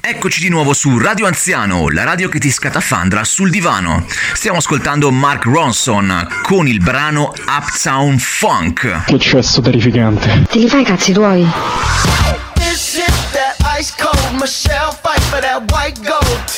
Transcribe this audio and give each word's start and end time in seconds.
Eccoci 0.00 0.40
di 0.40 0.48
nuovo 0.48 0.72
su 0.72 0.96
Radio 0.98 1.26
Anziano, 1.26 1.90
la 1.90 2.04
radio 2.04 2.30
che 2.30 2.38
ti 2.38 2.50
scatafandra 2.50 3.22
sul 3.24 3.50
divano. 3.50 4.06
Stiamo 4.32 4.56
ascoltando 4.58 5.10
Mark 5.10 5.44
Ronson 5.44 6.26
con 6.42 6.66
il 6.68 6.82
brano 6.82 7.34
Uptown 7.46 8.18
Funk. 8.18 9.04
Che 9.04 9.18
cesso 9.18 9.60
terrificante. 9.60 10.46
Te 10.48 10.58
li 10.58 10.70
fai 10.70 10.80
i 10.80 10.84
cazzi 10.84 11.12
tuoi? 11.12 11.46
This 12.54 12.92
shit 12.92 13.12
that 13.32 13.56
ice 13.78 13.92
cold 13.98 14.40
Michelle 14.40 14.92
fight 15.02 15.20
for 15.24 15.40
that 15.40 15.70
white 15.70 16.00
gold. 16.00 16.53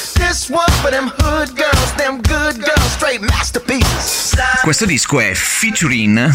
Questo 4.62 4.84
disco 4.84 5.20
è 5.20 5.32
featuring 5.34 6.30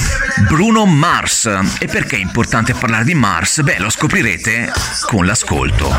Bruno 0.48 0.86
Mars. 0.86 1.46
E 1.80 1.88
perché 1.88 2.16
è 2.16 2.20
importante 2.20 2.74
parlare 2.74 3.04
di 3.04 3.14
Mars? 3.14 3.62
Beh, 3.62 3.80
lo 3.80 3.90
scoprirete 3.90 4.72
con 5.08 5.26
l'ascolto. 5.26 5.90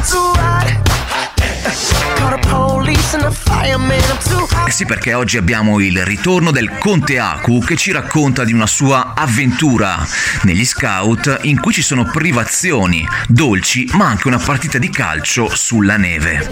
Eh 4.66 4.70
sì, 4.70 4.84
perché 4.84 5.14
oggi 5.14 5.36
abbiamo 5.36 5.80
il 5.80 6.04
ritorno 6.04 6.50
del 6.50 6.76
Conte 6.78 7.18
Aku 7.18 7.60
che 7.60 7.76
ci 7.76 7.92
racconta 7.92 8.44
di 8.44 8.52
una 8.52 8.66
sua 8.66 9.12
avventura 9.14 10.04
negli 10.42 10.64
scout 10.64 11.40
in 11.42 11.60
cui 11.60 11.72
ci 11.72 11.82
sono 11.82 12.04
privazioni, 12.04 13.06
dolci, 13.28 13.88
ma 13.92 14.06
anche 14.06 14.28
una 14.28 14.38
partita 14.38 14.78
di 14.78 14.90
calcio 14.90 15.48
sulla 15.54 15.96
neve. 15.96 16.48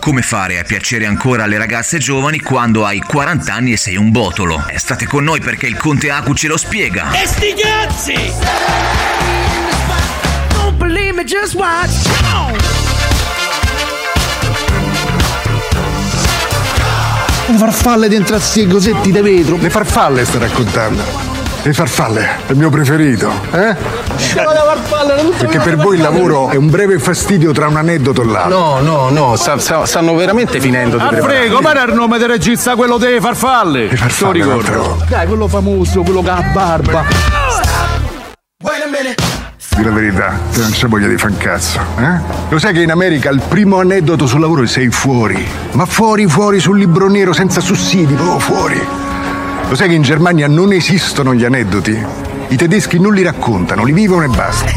Come 0.00 0.22
fare 0.22 0.58
a 0.58 0.62
piacere 0.62 1.06
ancora 1.06 1.44
alle 1.44 1.58
ragazze 1.58 1.98
giovani 1.98 2.40
quando 2.40 2.86
hai 2.86 3.00
40 3.00 3.52
anni 3.52 3.72
e 3.72 3.76
sei 3.76 3.96
un 3.96 4.10
botolo? 4.10 4.64
Eh, 4.68 4.78
State 4.78 5.06
con 5.06 5.24
noi 5.24 5.40
perché 5.40 5.66
il 5.66 5.76
Conte 5.76 6.10
Aku 6.10 6.34
ce 6.34 6.46
lo 6.46 6.56
spiega. 6.56 7.10
E 7.12 7.26
sti 7.26 7.54
cazzi! 7.54 8.32
Believe 10.78 11.14
me, 11.14 11.24
just 11.24 11.54
watch. 11.54 11.90
Come 12.04 12.52
on. 12.52 12.56
Le 17.50 17.56
farfalle 17.56 18.08
dentro 18.08 18.36
a 18.36 18.40
sti 18.40 18.66
cosetti 18.66 19.10
di 19.10 19.20
vetro. 19.20 19.56
Le 19.58 19.70
farfalle 19.70 20.24
stai 20.24 20.40
raccontando? 20.40 21.02
Le 21.62 21.72
farfalle, 21.72 22.22
è 22.46 22.50
il 22.52 22.56
mio 22.56 22.70
preferito, 22.70 23.30
eh? 23.52 23.74
Perché 25.38 25.58
per 25.58 25.76
voi 25.76 25.96
il 25.96 26.02
lavoro 26.02 26.50
è 26.50 26.56
un 26.56 26.70
breve 26.70 26.98
fastidio 26.98 27.52
tra 27.52 27.66
un 27.66 27.76
aneddoto 27.76 28.22
e 28.22 28.24
l'altro. 28.26 28.58
No, 28.58 28.80
no, 28.80 29.08
no, 29.10 29.36
sta- 29.36 29.58
sta- 29.58 29.84
stanno 29.84 30.14
veramente 30.14 30.60
finendo 30.60 30.96
di 30.98 31.02
Ah, 31.02 31.08
preparare. 31.08 31.38
prego, 31.40 31.60
ma 31.60 31.70
era 31.72 31.82
il 31.84 31.94
nome 31.94 32.18
del 32.18 32.28
regista 32.28 32.76
quello 32.76 32.96
delle 32.96 33.20
farfalle. 33.20 33.88
Le 33.88 33.96
farfalle. 33.96 34.44
Dai, 35.08 35.26
quello 35.26 35.48
famoso, 35.48 36.02
quello 36.02 36.22
che 36.22 36.30
ha 36.30 36.42
barba. 36.52 37.04
Di 39.78 39.84
la 39.84 39.90
verità, 39.92 40.36
non 40.56 40.70
c'è 40.72 40.88
voglia 40.88 41.06
di 41.06 41.16
fare 41.16 41.34
un 41.34 41.38
cazzo, 41.38 41.78
eh? 42.00 42.18
Lo 42.48 42.58
sai 42.58 42.72
che 42.72 42.82
in 42.82 42.90
America 42.90 43.30
il 43.30 43.40
primo 43.46 43.78
aneddoto 43.78 44.26
sul 44.26 44.40
lavoro 44.40 44.66
sei 44.66 44.88
fuori. 44.88 45.46
Ma 45.74 45.86
fuori, 45.86 46.26
fuori 46.26 46.58
sul 46.58 46.76
libro 46.76 47.08
nero, 47.08 47.32
senza 47.32 47.60
sussidi, 47.60 48.14
proprio 48.14 48.40
fuori. 48.40 48.86
Lo 49.68 49.76
sai 49.76 49.86
che 49.86 49.94
in 49.94 50.02
Germania 50.02 50.48
non 50.48 50.72
esistono 50.72 51.32
gli 51.32 51.44
aneddoti? 51.44 51.96
I 52.48 52.56
tedeschi 52.56 52.98
non 52.98 53.14
li 53.14 53.22
raccontano, 53.22 53.84
li 53.84 53.92
vivono 53.92 54.24
e 54.24 54.28
basta. 54.28 54.72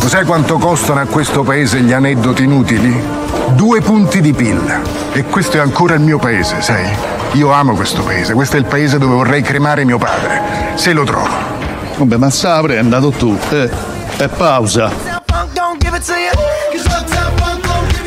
Lo 0.00 0.08
sai 0.08 0.24
quanto 0.24 0.58
costano 0.58 1.00
a 1.00 1.06
questo 1.06 1.42
paese 1.42 1.80
gli 1.80 1.92
aneddoti 1.92 2.44
inutili? 2.44 3.02
Due 3.56 3.80
punti 3.80 4.20
di 4.20 4.32
PIL. 4.32 4.95
E 5.16 5.24
questo 5.24 5.56
è 5.56 5.60
ancora 5.60 5.94
il 5.94 6.02
mio 6.02 6.18
paese, 6.18 6.60
sai? 6.60 6.94
Io 7.32 7.50
amo 7.50 7.74
questo 7.74 8.02
paese, 8.02 8.34
questo 8.34 8.56
è 8.56 8.58
il 8.58 8.66
paese 8.66 8.98
dove 8.98 9.14
vorrei 9.14 9.40
cremare 9.40 9.82
mio 9.82 9.96
padre, 9.96 10.42
se 10.74 10.92
lo 10.92 11.04
trovo. 11.04 11.26
Vabbè, 11.96 12.18
ma 12.18 12.28
sta 12.28 12.60
prendendo 12.60 13.08
tu. 13.12 13.34
Eh, 13.48 13.70
e 14.18 14.28
pausa. 14.28 14.92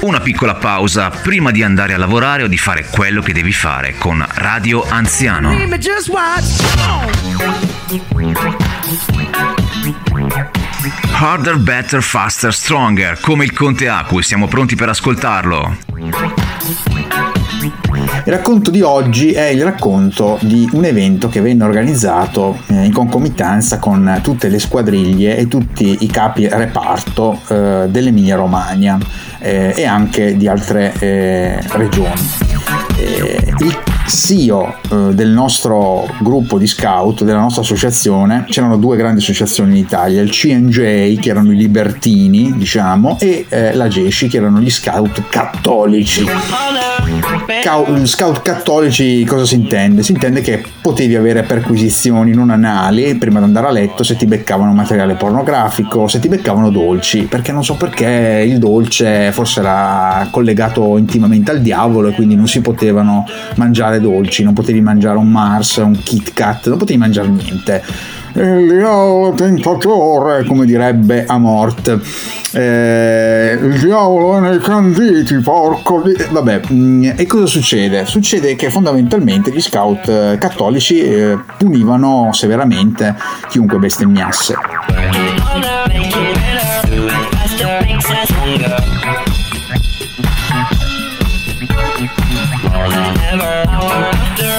Una 0.01 0.19
piccola 0.19 0.53
pausa 0.53 1.09
prima 1.09 1.50
di 1.50 1.63
andare 1.63 1.95
a 1.95 1.97
lavorare 1.97 2.44
o 2.44 2.47
di 2.47 2.59
fare 2.59 2.85
quello 2.91 3.23
che 3.23 3.33
devi 3.33 3.53
fare 3.53 3.95
con 3.97 4.23
Radio 4.35 4.85
Anziano. 4.88 5.50
Harder, 11.13 11.57
better, 11.57 12.03
faster, 12.03 12.53
stronger, 12.53 13.19
come 13.19 13.45
il 13.45 13.51
Conte 13.51 13.89
Aku, 13.89 14.22
siamo 14.22 14.47
pronti 14.47 14.75
per 14.75 14.89
ascoltarlo. 14.89 15.75
Il 18.25 18.33
racconto 18.33 18.69
di 18.69 18.81
oggi 18.81 19.31
è 19.31 19.45
il 19.45 19.63
racconto 19.63 20.37
di 20.41 20.69
un 20.73 20.85
evento 20.85 21.29
che 21.29 21.41
venne 21.41 21.63
organizzato 21.63 22.59
eh, 22.67 22.83
in 22.83 22.91
concomitanza 22.91 23.79
con 23.79 24.19
tutte 24.21 24.49
le 24.49 24.59
squadriglie 24.59 25.37
e 25.37 25.47
tutti 25.47 25.97
i 26.01 26.07
capi 26.07 26.47
reparto 26.47 27.39
eh, 27.47 27.85
dell'Emilia 27.89 28.35
Romagna 28.35 28.97
eh, 29.39 29.73
e 29.75 29.85
anche 29.85 30.35
di 30.37 30.47
altre 30.47 30.93
regioni. 30.99 32.21
Il 32.97 33.98
CEO 34.09 34.75
eh, 34.91 35.13
del 35.13 35.29
nostro 35.29 36.07
gruppo 36.21 36.57
di 36.57 36.67
scout, 36.67 37.23
della 37.23 37.39
nostra 37.39 37.61
associazione, 37.61 38.45
c'erano 38.49 38.77
due 38.77 38.97
grandi 38.97 39.19
associazioni 39.19 39.71
in 39.71 39.77
Italia, 39.77 40.21
il 40.21 40.31
CNJ 40.31 41.19
che 41.19 41.29
erano 41.29 41.51
i 41.51 41.55
libertini, 41.55 42.53
diciamo, 42.57 43.17
e 43.19 43.45
eh, 43.49 43.73
la 43.73 43.87
GESCI 43.87 44.27
che 44.27 44.37
erano 44.37 44.59
gli 44.59 44.69
scout 44.69 45.23
cattolici. 45.29 46.25
Cau- 47.63 48.05
scout 48.05 48.41
cattolici 48.41 49.23
cosa 49.25 49.45
si 49.45 49.55
intende? 49.55 50.03
Si 50.03 50.11
intende 50.11 50.41
che 50.41 50.63
potevi 50.81 51.15
avere 51.15 51.43
perquisizioni 51.43 52.33
non 52.33 52.49
anali 52.49 53.15
prima 53.15 53.39
di 53.39 53.45
andare 53.45 53.67
a 53.67 53.71
letto 53.71 54.03
se 54.03 54.15
ti 54.15 54.25
beccavano 54.25 54.73
materiale 54.73 55.15
pornografico, 55.15 56.07
se 56.07 56.19
ti 56.19 56.27
beccavano 56.27 56.69
dolci, 56.69 57.23
perché 57.23 57.51
non 57.51 57.63
so 57.63 57.75
perché 57.75 58.43
il 58.47 58.59
dolce 58.59 59.31
forse 59.31 59.59
era 59.59 60.27
collegato 60.31 60.97
intimamente 60.97 61.51
al 61.51 61.61
diavolo 61.61 62.09
e 62.09 62.13
quindi 62.13 62.35
non 62.35 62.47
si 62.47 62.61
potevano 62.61 63.25
mangiare 63.55 63.98
dolci, 63.99 64.43
non 64.43 64.53
potevi 64.53 64.81
mangiare 64.81 65.17
un 65.17 65.29
Mars, 65.29 65.77
un 65.77 65.97
Kit 66.03 66.33
Kat, 66.33 66.67
non 66.69 66.77
potevi 66.77 66.97
mangiare 66.97 67.27
niente. 67.27 67.83
Il 68.33 68.67
diavolo 68.69 69.33
tentatore, 69.33 70.45
come 70.45 70.65
direbbe 70.65 71.25
Amort. 71.25 71.99
Eh, 72.53 73.57
il 73.59 73.79
diavolo 73.79 74.38
è 74.38 74.39
nei 74.41 74.59
canditi, 74.59 75.35
porco. 75.39 76.01
di- 76.05 76.15
Vabbè, 76.29 76.61
mm, 76.71 77.03
e 77.17 77.25
cosa 77.25 77.47
succede? 77.47 78.05
Succede 78.05 78.55
che 78.55 78.69
fondamentalmente 78.69 79.51
gli 79.51 79.59
scout 79.61 80.07
eh, 80.07 80.38
cattolici 80.39 80.99
eh, 81.01 81.38
punivano 81.57 82.29
severamente 82.31 83.15
chiunque 83.49 83.77
bestemmiasse. 83.79 84.55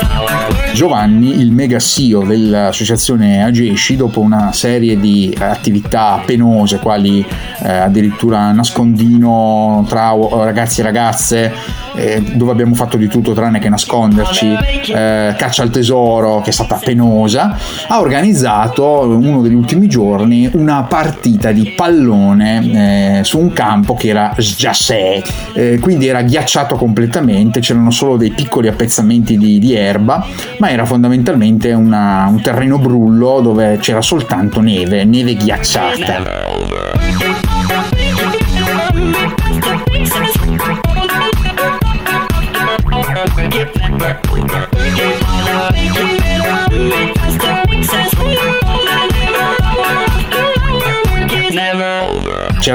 Power. 0.02 0.59
Giovanni, 0.72 1.40
il 1.40 1.50
mega 1.52 1.78
CEO 1.78 2.22
dell'associazione 2.22 3.42
Agesci, 3.42 3.96
dopo 3.96 4.20
una 4.20 4.52
serie 4.52 4.98
di 4.98 5.36
attività 5.38 6.22
penose, 6.24 6.78
quali 6.78 7.24
eh, 7.62 7.70
addirittura 7.70 8.50
nascondino 8.52 9.84
tra 9.88 10.14
o- 10.14 10.42
ragazzi 10.44 10.80
e 10.80 10.82
ragazze, 10.84 11.52
eh, 11.94 12.22
dove 12.34 12.52
abbiamo 12.52 12.74
fatto 12.74 12.96
di 12.96 13.08
tutto 13.08 13.32
tranne 13.32 13.58
che 13.58 13.68
nasconderci, 13.68 14.46
eh, 14.46 15.34
caccia 15.36 15.62
al 15.62 15.70
tesoro, 15.70 16.40
che 16.40 16.50
è 16.50 16.52
stata 16.52 16.78
penosa, 16.82 17.56
ha 17.88 18.00
organizzato 18.00 19.00
uno 19.00 19.42
degli 19.42 19.54
ultimi 19.54 19.88
giorni 19.88 20.48
una 20.52 20.82
partita 20.84 21.52
di 21.52 21.72
pallone 21.76 23.18
eh, 23.20 23.24
su 23.24 23.38
un 23.38 23.52
campo 23.52 23.94
che 23.94 24.08
era 24.08 24.34
sgiassè, 24.36 25.22
eh, 25.52 25.78
quindi 25.80 26.06
era 26.06 26.22
ghiacciato 26.22 26.76
completamente, 26.76 27.60
c'erano 27.60 27.90
solo 27.90 28.16
dei 28.16 28.30
piccoli 28.30 28.68
appezzamenti 28.68 29.36
di, 29.36 29.58
di 29.58 29.74
erba, 29.74 30.24
ma 30.60 30.70
era 30.70 30.84
fondamentalmente 30.84 31.72
una- 31.72 32.26
un 32.30 32.40
terreno 32.42 32.78
brullo 32.78 33.40
dove 33.40 33.78
c'era 33.80 34.02
soltanto 34.02 34.60
neve, 34.60 35.04
neve 35.04 35.34
ghiacciata. 35.34 35.94
C'era 35.96 36.48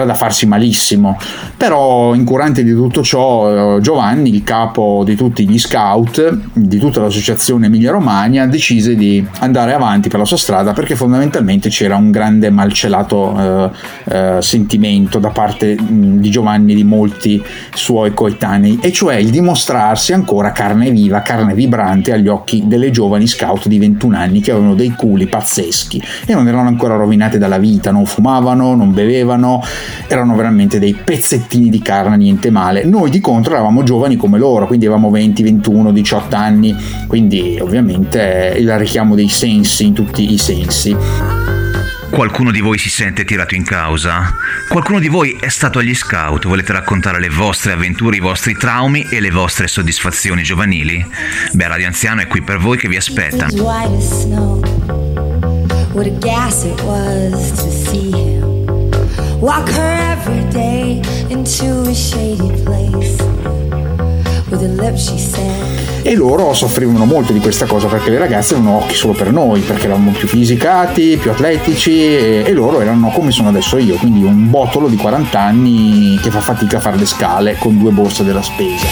da 0.06 0.14
farsi 0.14 0.46
malissimo, 0.46 1.18
Però, 1.58 2.14
incurante 2.14 2.64
di 2.64 2.74
tutto 2.74 3.02
ciò, 3.02 3.78
eh, 3.78 3.82
Giovanni, 3.82 4.34
il 4.34 4.44
capo 4.44 5.04
di 5.06 5.16
tutti 5.16 5.48
gli 5.48 5.58
scout, 5.58 6.38
di 6.54 6.78
tutta 6.78 7.02
l'associazione 7.02 7.68
Emilia-Romagna, 7.68 8.46
decise 8.46 8.96
di 8.96 9.26
andare 9.40 9.74
avanti 9.74 10.10
per 10.10 10.20
la 10.20 10.26
sua 10.26 10.38
strada 10.38 10.74
perché 10.74 10.96
fondamentalmente 10.96 11.70
c'era 11.70 11.96
un 11.96 12.12
grande 12.12 12.50
malcelato 12.50 13.72
eh, 14.06 14.14
eh, 14.14 14.38
sentimento 14.42 15.20
da 15.20 15.30
parte 15.30 15.80
mh, 15.80 16.20
di 16.20 16.30
Giovanni 16.30 16.74
e 16.74 16.76
di 16.76 16.84
molti 16.84 17.44
suoi 17.74 18.14
coetanei, 18.14 18.80
e 18.82 18.92
cioè 18.92 19.16
il 19.16 19.30
dimostrarsi 19.30 20.14
ancora 20.14 20.52
carne 20.52 20.92
viva, 20.92 21.22
carne 21.22 21.54
vibrante 21.54 22.14
agli 22.14 22.28
occhi 22.28 22.64
delle 22.66 22.92
giovani 22.92 23.28
scout 23.28 23.68
di 23.68 23.80
21 23.80 24.18
anni 24.18 24.42
che 24.42 24.52
avevano 24.52 24.76
dei 24.76 24.92
culi 24.92 25.28
pazzeschi 25.28 26.02
e 26.26 26.34
non 26.34 26.48
erano 26.48 26.68
ancora 26.68 26.96
rovinate 26.96 27.38
dalla 27.38 27.58
vita, 27.58 27.92
non 27.92 28.06
fumavano, 28.06 28.76
non 28.76 28.94
bevevano, 28.94 29.62
erano 30.08 30.36
veramente 30.36 30.80
dei 30.80 30.94
pezzettini 30.94 31.70
di 31.70 31.82
carne, 31.82 32.18
niente 32.18 32.50
male. 32.50 32.84
Noi 32.86 33.10
di 33.10 33.20
contro 33.20 33.54
eravamo 33.54 33.84
giovani 33.84 34.16
come 34.16 34.38
loro, 34.38 34.68
quindi 34.68 34.86
avevamo 34.86 35.10
20, 35.10 35.44
21, 35.44 35.92
18 35.92 36.36
anni, 36.36 36.76
quindi 37.08 37.58
ovviamente 37.60 38.56
il 38.58 38.78
richiamo 38.78 39.16
dei 39.16 39.30
sensi 39.30 39.86
in 39.86 39.94
tutti 39.94 40.34
i 40.34 40.38
sensi. 40.38 40.96
Qualcuno 42.10 42.52
di 42.52 42.62
voi 42.62 42.78
si 42.78 42.90
sente 42.90 43.26
tirato 43.26 43.56
in 43.56 43.66
causa? 43.66 44.34
Qualcuno 44.70 45.00
di 45.00 45.10
voi 45.10 45.36
è 45.38 45.50
stato 45.50 45.80
agli 45.80 45.94
scout? 45.94 46.48
Volete 46.48 46.72
raccontare 46.72 47.20
le 47.20 47.30
vostre 47.30 47.74
avventure, 47.74 48.16
i 48.16 48.22
vostri 48.22 48.56
traumi 48.56 49.06
e 49.10 49.20
le 49.20 49.32
vostre 49.32 49.68
soddisfazioni 49.68 50.42
giovanili? 50.42 51.06
Beh, 51.52 51.68
Radio 51.68 51.88
Anziano 51.88 52.22
è 52.22 52.28
qui 52.28 52.42
per 52.42 52.60
voi 52.60 52.78
che 52.78 52.88
vi 52.88 52.96
aspetta. 52.96 53.48
white 53.52 53.98
as 53.98 54.22
snow. 54.22 54.62
What 55.92 56.08
a 56.08 56.12
gas 56.20 56.64
it 56.64 56.82
was 56.84 57.52
to 57.52 57.70
see 57.70 58.12
him. 58.12 58.35
Walk 59.46 59.70
her 59.70 60.12
every 60.12 60.44
day 60.50 61.04
into 61.30 61.82
a 61.88 61.94
shady 61.94 62.50
place. 62.64 63.16
With 64.50 64.60
her 64.60 64.70
lips, 64.70 65.08
she 65.08 65.20
said. 65.20 66.02
E 66.02 66.16
loro 66.16 66.52
soffrivano 66.56 67.06
molto 67.06 67.32
di 67.32 67.38
questa 67.38 67.68
cosa 67.68 67.86
perché 67.86 68.10
le 68.10 68.18
ragazze 68.18 68.56
avevano 68.56 68.78
occhi 68.78 68.96
solo 68.96 69.14
per 69.14 69.32
noi, 69.32 69.62
perché 69.62 69.86
eravamo 69.86 70.14
più 70.18 70.28
fisicati, 70.28 71.18
più 71.22 71.30
atletici 71.30 71.92
e, 71.92 72.44
e 72.44 72.54
loro 72.54 72.82
erano 72.82 73.12
come 73.12 73.30
sono 73.30 73.50
adesso 73.50 73.78
io, 73.78 73.98
quindi 73.98 74.24
un 74.24 74.50
botolo 74.50 74.88
di 74.88 74.96
40 74.96 75.40
anni 75.40 76.18
che 76.24 76.32
fa 76.32 76.40
fatica 76.40 76.78
a 76.78 76.80
fare 76.80 76.98
le 76.98 77.06
scale 77.06 77.56
con 77.60 77.78
due 77.78 77.92
borse 77.92 78.24
della 78.24 78.42
spesa. 78.42 78.88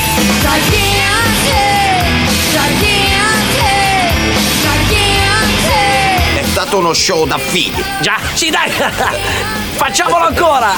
È 6.74 6.76
stato 6.76 6.88
uno 6.88 6.96
show 6.96 7.28
da 7.28 7.38
figli. 7.38 7.84
Già, 8.02 8.18
sì 8.34 8.50
dai, 8.50 8.72
facciamolo 9.78 10.26
ancora. 10.26 10.72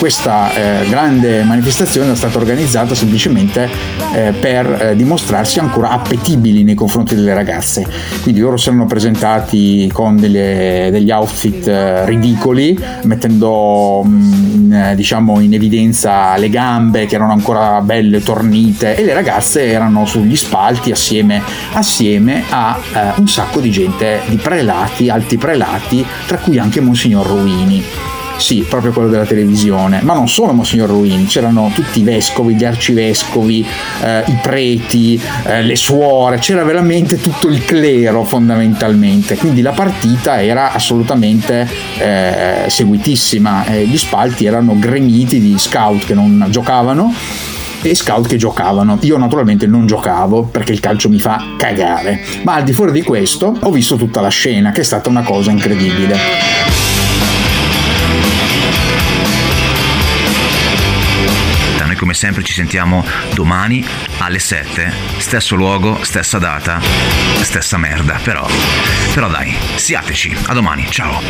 Mm, 0.00 0.08
Questa 0.10 0.54
eh, 0.54 0.88
grande 0.88 1.42
manifestazione 1.42 2.12
è 2.12 2.14
stata 2.14 2.38
organizzata 2.38 2.94
semplicemente 2.94 3.68
eh, 4.14 4.32
per 4.32 4.66
eh, 4.92 4.96
dimostrarsi 4.96 5.58
ancora 5.58 5.90
appetibili 5.90 6.64
nei 6.64 6.74
confronti 6.74 7.14
delle 7.14 7.34
ragazze. 7.34 7.86
Quindi 8.22 8.40
loro 8.40 8.56
si 8.56 8.68
erano 8.68 8.86
presentati 8.86 9.90
con 9.92 10.16
delle- 10.16 10.88
degli 10.90 11.10
outfit 11.10 11.68
eh, 11.68 12.06
ridicoli, 12.06 12.78
mettendo 13.02 14.02
mm, 14.06 14.32
in, 14.54 14.72
eh, 14.72 14.94
diciamo 14.94 15.38
in 15.40 15.52
evidenza 15.52 16.34
le 16.38 16.48
gambe 16.48 17.04
che 17.04 17.16
erano 17.16 17.32
ancora 17.32 17.80
belle 17.82 18.22
tornite 18.22 18.96
e 18.96 19.04
le 19.04 19.12
ragazze 19.12 19.66
erano 19.66 20.06
sugli 20.06 20.36
spalti 20.36 20.90
assieme, 20.90 21.42
assieme 21.74 22.44
a 22.48 22.78
eh, 22.94 23.12
un 23.16 23.28
sacco 23.28 23.60
di 23.60 23.70
gente, 23.70 24.20
di 24.28 24.36
prelati, 24.36 25.10
alti 25.10 25.36
prelati, 25.36 26.04
tra 26.26 26.38
cui 26.38 26.58
anche 26.58 26.80
Monsignor 26.80 27.26
Ruini. 27.26 27.84
Sì, 28.40 28.64
proprio 28.66 28.90
quello 28.90 29.10
della 29.10 29.26
televisione, 29.26 30.00
ma 30.02 30.14
non 30.14 30.26
solo 30.26 30.52
Monsignor 30.52 30.88
Ruini, 30.88 31.26
c'erano 31.26 31.70
tutti 31.74 32.00
i 32.00 32.02
vescovi, 32.02 32.54
gli 32.54 32.64
arcivescovi, 32.64 33.64
eh, 34.02 34.24
i 34.26 34.38
preti, 34.40 35.20
eh, 35.44 35.62
le 35.62 35.76
suore, 35.76 36.38
c'era 36.38 36.64
veramente 36.64 37.20
tutto 37.20 37.48
il 37.48 37.64
clero 37.66 38.24
fondamentalmente, 38.24 39.36
quindi 39.36 39.60
la 39.60 39.72
partita 39.72 40.42
era 40.42 40.72
assolutamente 40.72 41.68
eh, 41.98 42.64
seguitissima, 42.66 43.66
gli 43.68 43.98
spalti 43.98 44.46
erano 44.46 44.76
gremiti 44.78 45.38
di 45.38 45.56
scout 45.58 46.06
che 46.06 46.14
non 46.14 46.46
giocavano 46.48 47.12
e 47.82 47.94
scout 47.94 48.26
che 48.26 48.36
giocavano. 48.36 48.98
Io 49.02 49.18
naturalmente 49.18 49.66
non 49.66 49.86
giocavo 49.86 50.44
perché 50.44 50.72
il 50.72 50.80
calcio 50.80 51.10
mi 51.10 51.20
fa 51.20 51.54
cagare, 51.58 52.20
ma 52.42 52.54
al 52.54 52.64
di 52.64 52.72
fuori 52.72 52.90
di 52.90 53.02
questo 53.02 53.54
ho 53.60 53.70
visto 53.70 53.96
tutta 53.96 54.22
la 54.22 54.28
scena 54.28 54.72
che 54.72 54.80
è 54.80 54.84
stata 54.84 55.10
una 55.10 55.22
cosa 55.22 55.50
incredibile. 55.50 56.89
Come 62.10 62.22
sempre 62.22 62.42
ci 62.42 62.52
sentiamo 62.52 63.04
domani 63.34 63.86
alle 64.18 64.40
7, 64.40 64.92
stesso 65.18 65.54
luogo, 65.54 66.00
stessa 66.02 66.38
data, 66.38 66.80
stessa 67.42 67.76
merda, 67.76 68.18
però, 68.20 68.44
però 69.14 69.28
dai, 69.28 69.54
siateci, 69.76 70.36
a 70.48 70.52
domani, 70.52 70.88
ciao. 70.90 71.20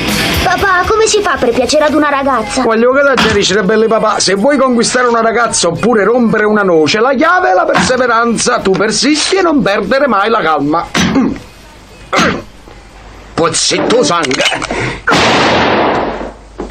Papà, 0.43 0.85
come 0.87 1.07
si 1.07 1.21
fa 1.21 1.37
per 1.37 1.51
piacere 1.51 1.85
ad 1.85 1.93
una 1.93 2.09
ragazza? 2.09 2.63
Voglio 2.63 2.93
che 2.93 3.03
la 3.03 3.15
dice 3.31 3.63
belli 3.63 3.89
papà, 3.89 4.21
se 4.21 4.35
vuoi 4.37 4.57
conquistare 4.57 5.07
una 5.07 5.21
ragazza 5.21 5.69
oppure 5.69 6.03
rompere 6.03 6.47
una 6.47 6.63
noce, 6.63 6.99
la 6.99 7.13
chiave 7.13 7.51
è 7.51 7.55
la 7.55 7.67
perseveranza, 7.67 8.61
tu 8.61 8.71
persisti 8.71 9.37
e 9.37 9.43
non 9.43 9.61
perdere 9.61 10.09
mai 10.09 10.31
la 10.31 10.41
calma. 10.41 10.87
Pozzetto 13.35 14.03
sangue. 14.03 15.40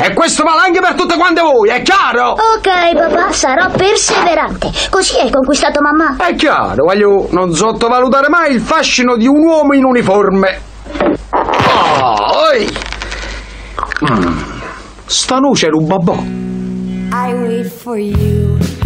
E 0.02 0.14
questo 0.14 0.44
vale 0.44 0.62
anche 0.62 0.80
per 0.80 0.94
tutte 0.94 1.18
quante 1.18 1.42
voi, 1.42 1.68
è 1.68 1.82
chiaro? 1.82 2.32
Ok, 2.32 2.96
papà, 2.96 3.34
sarò 3.34 3.70
perseverante. 3.70 4.72
Così 4.90 5.20
hai 5.20 5.30
conquistato 5.30 5.82
mamma. 5.82 6.16
È 6.16 6.34
chiaro, 6.36 6.86
voglio 6.86 7.28
non 7.32 7.54
sottovalutare 7.54 8.30
mai 8.30 8.54
il 8.54 8.62
fascino 8.62 9.18
di 9.18 9.28
un 9.28 9.46
uomo 9.46 9.74
in 9.74 9.84
uniforme. 9.84 10.62
Oh, 11.32 12.48
oi. 12.50 12.70
Mm. 14.10 14.38
Sta 15.06 15.38
noce 15.40 15.66
era 15.66 15.76
un 15.76 15.86
babò. 15.86 16.16
I 17.12 17.34
wait 17.34 17.68
for 17.68 17.98
you. 17.98 18.79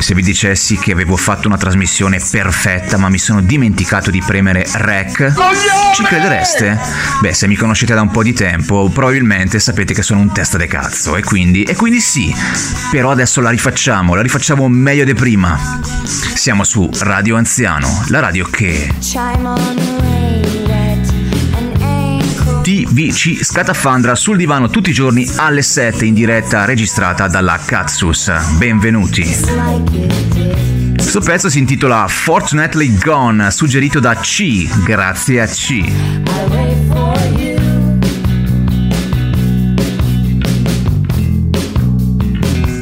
E 0.00 0.02
se 0.02 0.14
vi 0.14 0.22
dicessi 0.22 0.78
che 0.78 0.92
avevo 0.92 1.14
fatto 1.14 1.46
una 1.46 1.58
trasmissione 1.58 2.22
perfetta 2.30 2.96
ma 2.96 3.10
mi 3.10 3.18
sono 3.18 3.42
dimenticato 3.42 4.10
di 4.10 4.22
premere 4.26 4.66
rec, 4.76 5.30
ci 5.94 6.02
credereste? 6.04 6.78
Beh, 7.20 7.34
se 7.34 7.46
mi 7.46 7.54
conoscete 7.54 7.92
da 7.92 8.00
un 8.00 8.10
po' 8.10 8.22
di 8.22 8.32
tempo, 8.32 8.88
probabilmente 8.88 9.60
sapete 9.60 9.92
che 9.92 10.00
sono 10.02 10.20
un 10.20 10.32
testa 10.32 10.56
de 10.56 10.68
cazzo 10.68 11.16
e 11.16 11.22
quindi, 11.22 11.64
e 11.64 11.76
quindi 11.76 12.00
sì, 12.00 12.34
però 12.90 13.10
adesso 13.10 13.42
la 13.42 13.50
rifacciamo, 13.50 14.14
la 14.14 14.22
rifacciamo 14.22 14.66
meglio 14.68 15.04
di 15.04 15.12
prima. 15.12 15.82
Siamo 16.02 16.64
su 16.64 16.88
Radio 17.00 17.36
Anziano, 17.36 18.02
la 18.08 18.20
radio 18.20 18.48
che 18.50 18.88
ankle. 22.90 22.98
TVC 23.00 23.44
scatafandra 23.44 24.16
sul 24.16 24.36
divano 24.36 24.68
tutti 24.68 24.90
i 24.90 24.92
giorni 24.92 25.28
alle 25.36 25.62
7 25.62 26.04
in 26.04 26.12
diretta 26.12 26.64
registrata 26.64 27.28
dalla 27.28 27.58
Katsus. 27.64 28.32
Benvenuti. 28.58 29.22
Questo 30.94 31.20
pezzo 31.20 31.48
si 31.48 31.58
intitola 31.58 32.06
Fortunately 32.08 32.98
Gone, 32.98 33.50
suggerito 33.52 34.00
da 34.00 34.16
C, 34.16 34.68
grazie 34.84 35.40
a 35.40 35.46
C. 35.46 37.49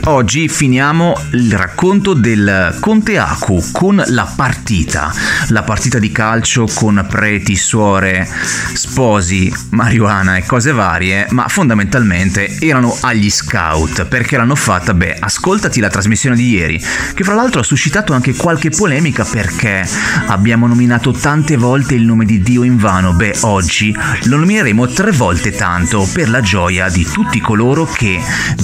Oggi 0.09 0.49
finiamo 0.49 1.21
il 1.33 1.53
racconto 1.53 2.15
del 2.15 2.79
Conte 2.81 3.19
Aku 3.19 3.63
con 3.73 4.03
la 4.07 4.25
partita, 4.25 5.13
la 5.49 5.63
partita 5.63 5.99
di 5.99 6.11
calcio 6.11 6.67
con 6.73 7.05
preti, 7.07 7.55
suore, 7.57 8.27
sposi, 8.73 9.55
marijuana 9.73 10.37
e 10.37 10.47
cose 10.47 10.73
varie, 10.73 11.27
ma 11.33 11.47
fondamentalmente 11.49 12.57
erano 12.59 12.97
agli 13.03 13.29
scout 13.29 14.07
perché 14.07 14.39
l'hanno 14.39 14.55
fatta, 14.55 14.95
beh, 14.95 15.19
ascoltati 15.21 15.79
la 15.79 15.91
trasmissione 15.91 16.37
di 16.37 16.49
ieri, 16.49 16.83
che 17.13 17.23
fra 17.23 17.35
l'altro 17.35 17.61
ha 17.61 17.65
suscitato 17.65 18.15
anche 18.15 18.35
qualche 18.35 18.71
polemica 18.71 19.27
perché 19.27 19.87
abbiamo 20.29 20.67
nominato 20.67 21.13
tante 21.13 21.59
volte 21.59 21.95
il 21.95 22.07
nome 22.07 22.25
di 22.25 22.41
Dio 22.41 22.63
in 22.63 22.79
vano, 22.79 23.13
beh, 23.13 23.41
oggi 23.43 23.95
lo 24.23 24.39
nomineremo 24.39 24.89
tre 24.89 25.11
volte 25.11 25.51
tanto 25.53 26.09
per 26.11 26.31
la 26.31 26.41
gioia 26.41 26.89
di 26.89 27.05
tutti 27.05 27.41
coloro 27.41 27.85
che 27.85 28.19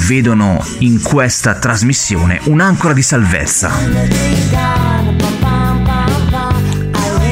vedono 0.07 0.65
in 0.79 1.03
questa 1.35 1.59
trasmissione 1.59 2.39
un'ancora 2.45 2.93
di 2.93 3.03
salvezza. 3.03 3.73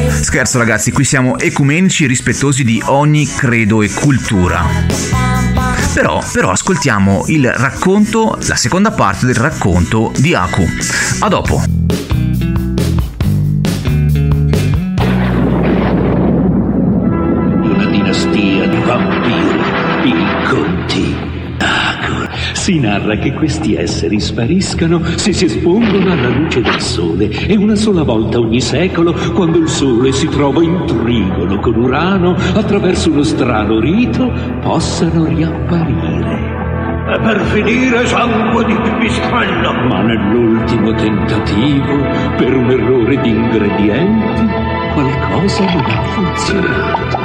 Scherzo 0.08 0.58
ragazzi, 0.58 0.90
qui 0.90 1.04
siamo 1.04 1.38
ecumenici 1.38 2.08
rispettosi 2.08 2.64
di 2.64 2.82
ogni 2.86 3.28
credo 3.28 3.80
e 3.80 3.92
cultura. 3.92 4.64
Però, 5.94 6.20
però 6.32 6.50
ascoltiamo 6.50 7.26
il 7.28 7.48
racconto, 7.52 8.36
la 8.44 8.56
seconda 8.56 8.90
parte 8.90 9.24
del 9.24 9.36
racconto 9.36 10.10
di 10.16 10.34
Aku. 10.34 10.66
A 11.20 11.28
dopo. 11.28 12.11
Si 22.72 22.80
narra 22.80 23.16
che 23.16 23.34
questi 23.34 23.74
esseri 23.74 24.18
spariscano 24.18 25.04
se 25.16 25.34
si 25.34 25.44
espongono 25.44 26.10
alla 26.10 26.30
luce 26.30 26.62
del 26.62 26.80
sole 26.80 27.28
e 27.28 27.54
una 27.54 27.74
sola 27.74 28.02
volta 28.02 28.38
ogni 28.38 28.62
secolo, 28.62 29.12
quando 29.34 29.58
il 29.58 29.68
sole 29.68 30.10
si 30.10 30.26
trova 30.28 30.62
in 30.62 30.82
trigono 30.86 31.58
con 31.58 31.74
Urano, 31.74 32.34
attraverso 32.54 33.10
uno 33.10 33.24
strano 33.24 33.78
rito, 33.78 34.32
possano 34.62 35.26
riapparire. 35.26 37.12
E 37.14 37.20
per 37.20 37.40
finire 37.42 38.06
sangue 38.06 38.64
di 38.64 38.74
pipistrello. 38.74 39.72
Ma 39.88 40.00
nell'ultimo 40.00 40.94
tentativo, 40.94 41.98
per 42.38 42.54
un 42.54 42.70
errore 42.70 43.20
di 43.20 43.28
ingredienti, 43.28 44.46
qualcosa 44.94 45.64
non 45.74 45.84
ha 45.84 46.02
funzionato. 46.04 47.18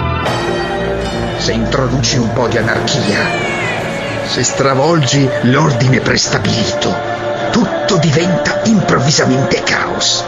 Se 1.38 1.54
introduci 1.54 2.18
un 2.18 2.34
po' 2.34 2.50
di 2.50 2.58
anarchia, 2.58 3.67
se 4.28 4.44
stravolgi 4.44 5.28
l'ordine 5.44 6.02
prestabilito, 6.02 6.94
tutto 7.52 7.98
diventa 7.98 8.62
improvvisamente 8.66 9.64
caos. 9.64 10.24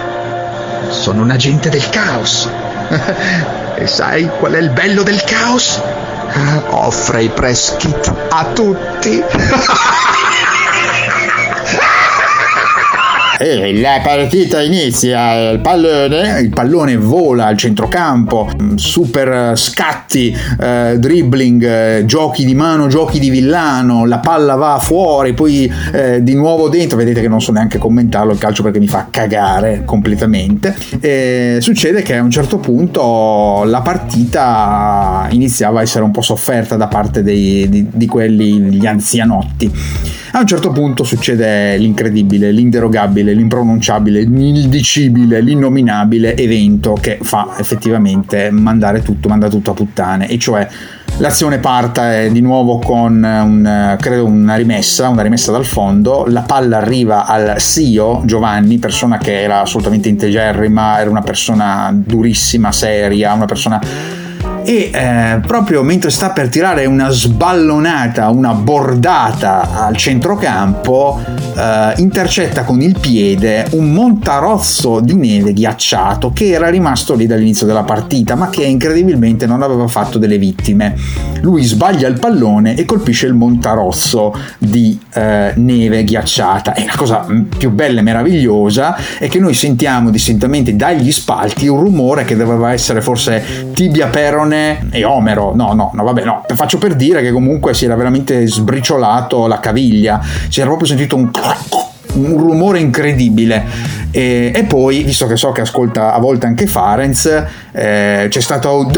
Sono 0.90 1.22
un 1.22 1.30
agente 1.30 1.70
del 1.70 1.88
caos. 1.90 2.50
e 3.76 3.88
sai 3.88 4.30
qual 4.40 4.54
è 4.54 4.60
il 4.60 4.70
bello 4.70 5.04
del 5.04 5.22
caos? 5.24 5.82
Offre 6.70 7.24
i 7.24 7.30
press 7.30 7.76
kit 7.78 8.12
a 8.30 8.46
tutti. 8.54 9.22
E 13.42 13.74
la 13.80 14.02
partita 14.04 14.62
inizia, 14.62 15.52
il 15.52 15.62
pallone, 15.62 16.42
il 16.42 16.50
pallone 16.50 16.98
vola 16.98 17.46
al 17.46 17.56
centrocampo, 17.56 18.50
super 18.76 19.58
scatti, 19.58 20.36
eh, 20.60 20.98
dribbling, 21.00 21.64
eh, 21.64 22.04
giochi 22.06 22.44
di 22.44 22.54
mano, 22.54 22.88
giochi 22.88 23.18
di 23.18 23.30
villano, 23.30 24.06
la 24.06 24.20
palla 24.20 24.56
va 24.56 24.78
fuori, 24.82 25.34
poi 25.34 25.72
eh, 25.94 26.22
di 26.22 26.34
nuovo 26.34 26.68
dentro, 26.68 26.98
vedete 26.98 27.22
che 27.22 27.30
non 27.30 27.40
so 27.40 27.54
neanche 27.54 27.78
commentarlo 27.78 28.34
il 28.34 28.38
calcio 28.38 28.62
perché 28.62 28.80
mi 28.80 28.90
fa 28.90 29.08
cagare 29.10 29.84
completamente. 29.86 30.76
E 31.00 31.60
succede 31.62 32.02
che 32.02 32.18
a 32.18 32.22
un 32.22 32.32
certo 32.32 32.58
punto 32.58 33.64
la 33.64 33.80
partita 33.80 35.30
iniziava 35.30 35.80
a 35.80 35.84
essere 35.84 36.04
un 36.04 36.12
po' 36.12 36.22
sofferta 36.22 36.76
da 36.76 36.88
parte 36.88 37.24
dei, 37.24 37.70
di, 37.70 37.88
di 37.90 38.06
quelli, 38.06 38.60
gli 38.60 38.86
anzianotti. 38.86 39.72
A 40.32 40.40
un 40.40 40.46
certo 40.46 40.72
punto 40.72 41.04
succede 41.04 41.76
l'incredibile, 41.78 42.52
l'inderogabile, 42.52 43.34
l'impronunciabile, 43.34 44.22
l'indicibile, 44.22 45.42
l'innominabile 45.42 46.36
evento 46.38 46.94
che 46.94 47.18
fa 47.22 47.56
effettivamente 47.58 48.52
mandare 48.52 49.02
tutto, 49.02 49.28
manda 49.28 49.50
tutto 49.50 49.72
a 49.72 49.74
puttane, 49.74 50.28
e 50.28 50.38
cioè 50.38 50.68
L'azione 51.18 51.58
parte 51.58 52.30
di 52.32 52.40
nuovo 52.40 52.80
con 52.80 53.22
un, 53.22 53.98
credo 54.00 54.26
una 54.26 54.56
rimessa, 54.56 55.10
una 55.10 55.22
rimessa 55.22 55.52
dal 55.52 55.66
fondo, 55.66 56.24
la 56.30 56.44
palla 56.44 56.78
arriva 56.78 57.26
al 57.26 57.58
CEO 57.58 58.22
Giovanni, 58.24 58.78
persona 58.78 59.18
che 59.18 59.42
era 59.42 59.60
assolutamente 59.60 60.08
integerrima, 60.08 60.98
era 60.98 61.10
una 61.10 61.22
persona 61.22 61.92
durissima, 61.94 62.72
seria, 62.72 63.34
una 63.34 63.48
persona 63.48 63.82
e 64.70 64.92
eh, 64.94 65.40
proprio 65.48 65.82
mentre 65.82 66.12
sta 66.12 66.30
per 66.30 66.48
tirare 66.48 66.86
una 66.86 67.10
sballonata, 67.10 68.30
una 68.30 68.54
bordata 68.54 69.84
al 69.84 69.98
centrocampo, 69.98 71.20
eh, 71.58 71.94
intercetta 71.98 72.64
con 72.64 72.80
il 72.80 72.96
piede 73.00 73.66
un 73.72 73.92
montarozzo 73.92 75.00
di 75.00 75.16
neve 75.16 75.54
ghiacciato 75.54 76.30
che 76.32 76.50
era 76.50 76.70
rimasto 76.70 77.16
lì 77.16 77.26
dall'inizio 77.26 77.66
della 77.66 77.82
partita, 77.82 78.36
ma 78.36 78.52
che 78.52 78.64
incredibilmente 78.64 79.48
non 79.48 79.64
aveva 79.64 79.88
fatto 79.88 80.20
delle 80.20 80.38
vittime. 80.38 80.96
Lui 81.42 81.64
sbaglia 81.64 82.08
il 82.08 82.20
pallone 82.20 82.76
e 82.76 82.86
colpisce 82.86 83.26
il 83.26 83.34
montarozzo 83.34 84.38
di 84.60 85.00
eh, 85.16 85.52
neve 85.56 86.04
ghiacciata. 86.04 86.76
E 86.76 86.86
la 86.86 86.96
cosa 86.96 87.26
più 87.58 87.72
bella 87.72 88.02
e 88.02 88.04
meravigliosa 88.04 88.96
è 89.18 89.28
che 89.28 89.40
noi 89.40 89.56
sentiamo 89.56 90.12
distintamente 90.12 90.76
dagli 90.76 91.12
spalti 91.12 91.68
un 91.68 91.80
rumore 91.80 92.24
che 92.24 92.36
doveva 92.36 92.72
essere 92.72 93.02
forse 93.02 93.72
tibia 93.74 94.10
perone 94.10 94.58
e 94.92 95.04
omero. 95.04 95.54
No, 95.56 95.74
no, 95.74 95.92
no, 95.94 96.04
vabbè, 96.04 96.24
no. 96.24 96.44
Faccio 96.54 96.78
per 96.78 96.96
dire 96.96 97.22
che 97.22 97.32
comunque 97.32 97.74
si 97.74 97.86
era 97.86 97.96
veramente 97.96 98.48
sbriciolato 98.48 99.48
la 99.48 99.60
caviglia. 99.60 100.22
Si 100.48 100.60
era 100.60 100.68
proprio 100.68 100.88
sentito 100.88 101.16
un 101.16 101.30
un 102.12 102.38
rumore 102.38 102.80
incredibile 102.80 103.64
e, 104.12 104.52
e, 104.54 104.64
poi 104.64 105.04
visto 105.04 105.28
che 105.28 105.36
so 105.36 105.52
che 105.52 105.62
ascolta 105.62 106.14
a 106.14 106.20
volte 106.20 106.48
anche 106.48 106.66
Farenz 106.66 107.26
eh, 107.72 108.26
c'è 108.30 108.42
stato 108.42 108.90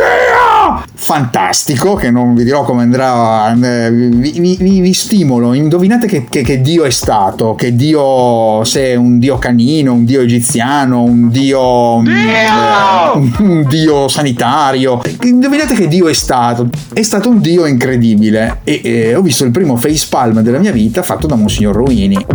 Fantastico 0.93 1.95
che 1.95 2.11
non 2.11 2.33
vi 2.35 2.43
dirò 2.43 2.63
come 2.63 2.83
andrà 2.83 3.51
eh, 3.53 3.91
vi, 3.91 4.57
vi, 4.59 4.81
vi, 4.81 4.93
stimolo. 4.93 5.53
Indovinate 5.53 6.07
che, 6.07 6.25
che, 6.29 6.41
che, 6.41 6.61
Dio 6.61 6.83
è 6.83 6.89
stato 6.89 7.55
che 7.55 7.75
Dio 7.75 8.63
se 8.63 8.91
è 8.91 8.95
un 8.95 9.19
Dio 9.19 9.37
canino 9.37 9.93
un 9.93 10.05
Dio 10.05 10.21
egiziano 10.21 11.03
un 11.03 11.29
Dio, 11.29 12.01
dio! 12.03 12.11
Eh, 12.13 13.17
un, 13.17 13.33
un 13.39 13.65
Dio 13.67 14.07
sanitario. 14.07 15.01
Indovinate 15.23 15.73
che 15.73 15.87
Dio 15.87 16.07
è 16.07 16.13
stato? 16.13 16.69
È 16.93 17.01
stato 17.01 17.29
un 17.29 17.39
Dio 17.39 17.65
incredibile. 17.65 18.59
E 18.63 18.81
eh, 18.83 19.15
ho 19.15 19.21
visto 19.21 19.43
il 19.43 19.51
primo 19.51 19.75
facepalm 19.75 20.41
della 20.41 20.59
mia 20.59 20.71
vita 20.71 21.01
fatto 21.01 21.27
da 21.27 21.35
Monsignor 21.35 21.75
Ruini 21.75 22.25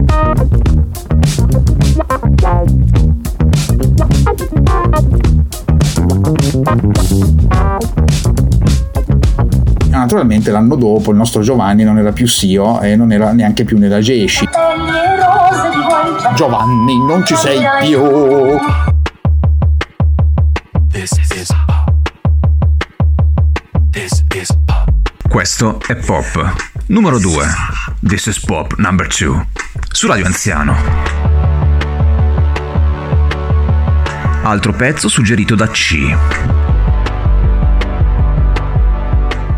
Naturalmente 10.06 10.52
l'anno 10.52 10.76
dopo 10.76 11.10
il 11.10 11.16
nostro 11.16 11.42
Giovanni 11.42 11.82
non 11.82 11.98
era 11.98 12.12
più 12.12 12.28
Sio 12.28 12.80
e 12.80 12.94
non 12.94 13.10
era 13.10 13.32
neanche 13.32 13.64
più 13.64 13.76
nella 13.76 13.98
Gesci. 13.98 14.48
Giovanni, 16.36 16.96
non 17.04 17.26
ci 17.26 17.34
sei 17.34 17.60
più! 17.80 18.00
Questo 25.28 25.80
è 25.88 25.96
Pop. 25.96 26.54
Numero 26.86 27.18
2. 27.18 27.44
This 28.06 28.26
is 28.26 28.38
Pop 28.38 28.76
number 28.76 29.08
2. 29.08 29.44
Su 29.90 30.06
Radio 30.06 30.26
Anziano. 30.26 30.76
Altro 34.44 34.72
pezzo 34.72 35.08
suggerito 35.08 35.56
da 35.56 35.66
C. 35.66 36.55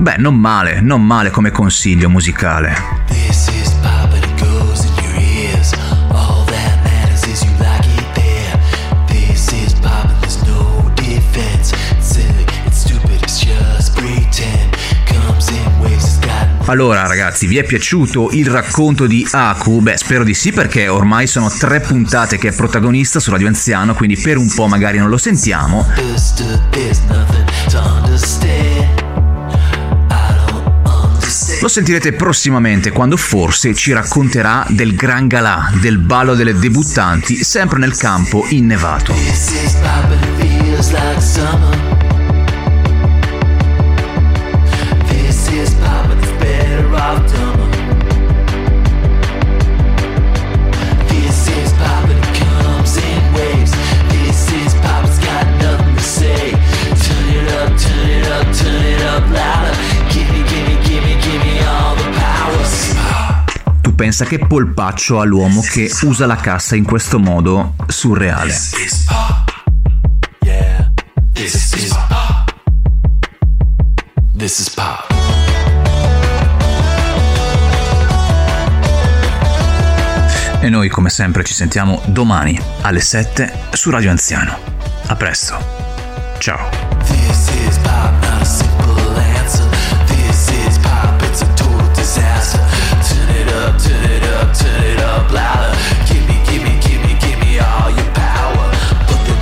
Beh, 0.00 0.16
non 0.18 0.36
male, 0.36 0.80
non 0.80 1.04
male 1.04 1.30
come 1.30 1.50
consiglio 1.50 2.08
musicale. 2.08 2.98
Allora 16.66 17.06
ragazzi, 17.06 17.46
vi 17.46 17.56
è 17.56 17.64
piaciuto 17.64 18.28
il 18.32 18.46
racconto 18.46 19.06
di 19.06 19.26
Aku? 19.28 19.80
Beh, 19.80 19.96
spero 19.96 20.22
di 20.22 20.34
sì 20.34 20.52
perché 20.52 20.86
ormai 20.86 21.26
sono 21.26 21.48
tre 21.48 21.80
puntate 21.80 22.36
che 22.36 22.48
è 22.48 22.54
protagonista 22.54 23.20
su 23.20 23.30
Radio 23.30 23.46
Anziano, 23.48 23.94
quindi 23.94 24.18
per 24.18 24.36
un 24.36 24.52
po' 24.54 24.66
magari 24.66 24.98
non 24.98 25.08
lo 25.08 25.16
sentiamo. 25.16 25.86
Lo 31.60 31.66
sentirete 31.66 32.12
prossimamente 32.12 32.92
quando 32.92 33.16
forse 33.16 33.74
ci 33.74 33.92
racconterà 33.92 34.64
del 34.68 34.94
Gran 34.94 35.26
Galà, 35.26 35.70
del 35.80 35.98
ballo 35.98 36.34
delle 36.34 36.56
debuttanti, 36.56 37.42
sempre 37.42 37.80
nel 37.80 37.96
campo 37.96 38.46
innevato. 38.50 39.12
Pensa 63.98 64.24
che 64.24 64.38
polpaccio 64.38 65.18
ha 65.18 65.24
l'uomo 65.24 65.60
che 65.60 65.90
usa 66.02 66.24
la 66.24 66.36
cassa 66.36 66.76
in 66.76 66.84
questo 66.84 67.18
modo 67.18 67.74
surreale. 67.88 68.54
E 80.60 80.68
noi 80.68 80.88
come 80.88 81.10
sempre 81.10 81.42
ci 81.42 81.52
sentiamo 81.52 82.00
domani 82.06 82.56
alle 82.82 83.00
7 83.00 83.52
su 83.72 83.90
Radio 83.90 84.10
Anziano. 84.10 84.56
A 85.06 85.16
presto. 85.16 85.58
Ciao. 86.38 86.87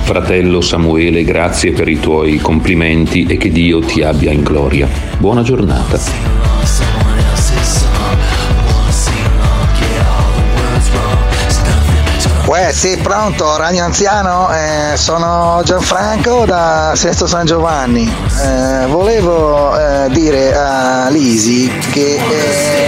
Fratello 0.07 0.61
Samuele, 0.61 1.23
grazie 1.23 1.73
per 1.73 1.87
i 1.87 1.99
tuoi 1.99 2.37
complimenti 2.37 3.25
e 3.25 3.37
che 3.37 3.49
Dio 3.49 3.81
ti 3.81 4.01
abbia 4.03 4.31
in 4.31 4.41
gloria. 4.41 4.87
Buona 5.17 5.41
giornata. 5.41 5.99
Uè, 12.45 12.71
sei 12.71 12.95
pronto, 12.95 13.57
Ragno 13.57 13.83
Anziano, 13.83 14.49
eh, 14.49 14.95
sono 14.95 15.61
Gianfranco 15.65 16.45
da 16.45 16.93
Sesto 16.95 17.27
San 17.27 17.45
Giovanni. 17.45 18.09
Eh, 18.09 18.85
volevo 18.87 19.77
eh, 19.77 20.09
dire 20.11 20.55
a 20.55 21.09
Lisi 21.09 21.69
che 21.91 22.15
eh, 22.15 22.86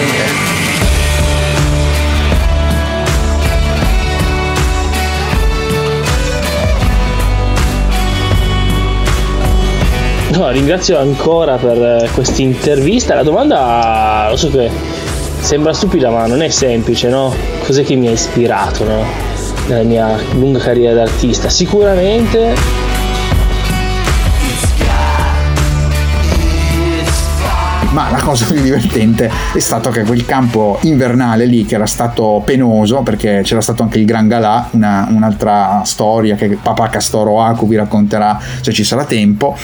No, 10.39 10.50
ringrazio 10.51 10.98
ancora 10.98 11.58
per 11.58 12.10
questa 12.13 12.41
intervista. 12.41 13.13
La 13.13 13.24
domanda, 13.24 14.27
lo 14.29 14.38
so 14.38 14.50
che 14.50 14.72
sembra 15.41 15.74
stupida, 15.74 16.10
ma 16.12 16.27
non 16.27 16.41
è 16.41 16.48
semplice, 16.48 17.10
no? 17.10 17.36
Cos'è 17.65 17.84
che 17.84 17.96
mi 17.96 18.08
ha 18.08 18.12
ispirato, 18.12 18.86
no? 18.86 19.03
Nella 19.67 19.84
mia 19.84 20.17
lunga 20.36 20.60
carriera 20.60 20.93
d'artista? 20.93 21.50
Sicuramente 21.50 22.55
Ma 27.91 28.10
la 28.12 28.22
cosa 28.22 28.46
più 28.46 28.62
divertente 28.62 29.29
è 29.53 29.60
stato 29.60 29.89
che 29.89 30.03
quel 30.03 30.25
campo 30.25 30.77
invernale 30.84 31.46
lì, 31.46 31.65
che 31.65 31.75
era 31.75 31.88
stato 31.88 32.41
penoso, 32.46 33.01
perché 33.01 33.41
c'era 33.43 33.60
stato 33.60 33.84
anche 33.84 33.98
il 33.98 34.05
Gran 34.05 34.29
Galà, 34.29 34.69
una- 34.72 35.05
un'altra 35.10 35.81
storia 35.84 36.36
che 36.36 36.58
papà 36.62 36.88
Castoro 36.88 37.41
Acu 37.41 37.67
vi 37.67 37.75
racconterà 37.75 38.39
se 38.62 38.72
ci 38.72 38.86
sarà 38.86 39.03
tempo. 39.03 39.58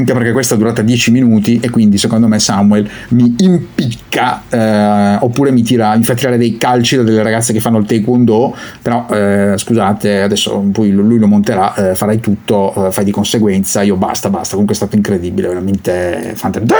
Anche 0.00 0.14
perché 0.14 0.32
questa 0.32 0.54
è 0.54 0.56
durata 0.56 0.80
10 0.80 1.10
minuti 1.10 1.60
e 1.62 1.68
quindi 1.68 1.98
secondo 1.98 2.26
me 2.26 2.38
Samuel 2.38 2.88
mi 3.08 3.34
impicca 3.36 4.44
eh, 4.48 5.18
oppure 5.20 5.50
mi, 5.50 5.62
tira, 5.62 5.94
mi 5.94 6.04
fa 6.04 6.14
tirare 6.14 6.38
dei 6.38 6.56
calci 6.56 6.96
da 6.96 7.02
delle 7.02 7.22
ragazze 7.22 7.52
che 7.52 7.60
fanno 7.60 7.76
il 7.76 7.84
taekwondo. 7.84 8.56
Però 8.80 9.06
eh, 9.10 9.52
scusate, 9.58 10.22
adesso 10.22 10.58
poi 10.72 10.90
lui 10.90 11.18
lo 11.18 11.26
monterà, 11.26 11.74
eh, 11.74 11.94
farai 11.94 12.18
tutto, 12.18 12.86
eh, 12.86 12.92
fai 12.92 13.04
di 13.04 13.10
conseguenza. 13.10 13.82
Io 13.82 13.96
basta, 13.96 14.30
basta. 14.30 14.52
Comunque 14.52 14.72
è 14.74 14.78
stato 14.78 14.96
incredibile, 14.96 15.48
veramente 15.48 16.32
fantastico. 16.34 16.74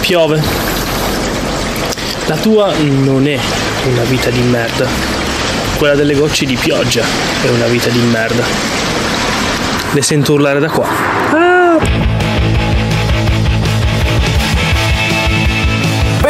piove. 0.00 0.40
La 2.26 2.36
tua 2.36 2.72
non 2.78 3.26
è 3.26 3.36
una 3.90 4.02
vita 4.04 4.30
di 4.30 4.42
merda. 4.42 4.86
Quella 5.76 5.96
delle 5.96 6.14
gocce 6.14 6.46
di 6.46 6.54
pioggia 6.54 7.02
è 7.44 7.48
una 7.48 7.66
vita 7.66 7.88
di 7.88 7.98
merda. 8.12 8.44
Le 9.92 10.02
sento 10.02 10.34
urlare 10.34 10.60
da 10.60 10.70
qua. 10.70 12.13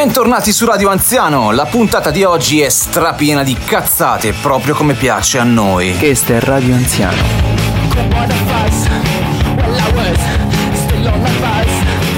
Bentornati 0.05 0.53
su 0.53 0.67
Radio 0.67 0.91
Anziano, 0.91 1.51
la 1.51 1.65
puntata 1.65 2.11
di 2.11 2.25
oggi 2.25 2.61
è 2.61 2.69
strapiena 2.69 3.43
di 3.43 3.55
cazzate, 3.55 4.35
proprio 4.35 4.75
come 4.75 4.93
piace 4.93 5.39
a 5.39 5.45
noi. 5.45 5.97
Questa 5.97 6.35
è 6.35 6.41
Radio 6.41 6.75
Anziano. 6.75 7.17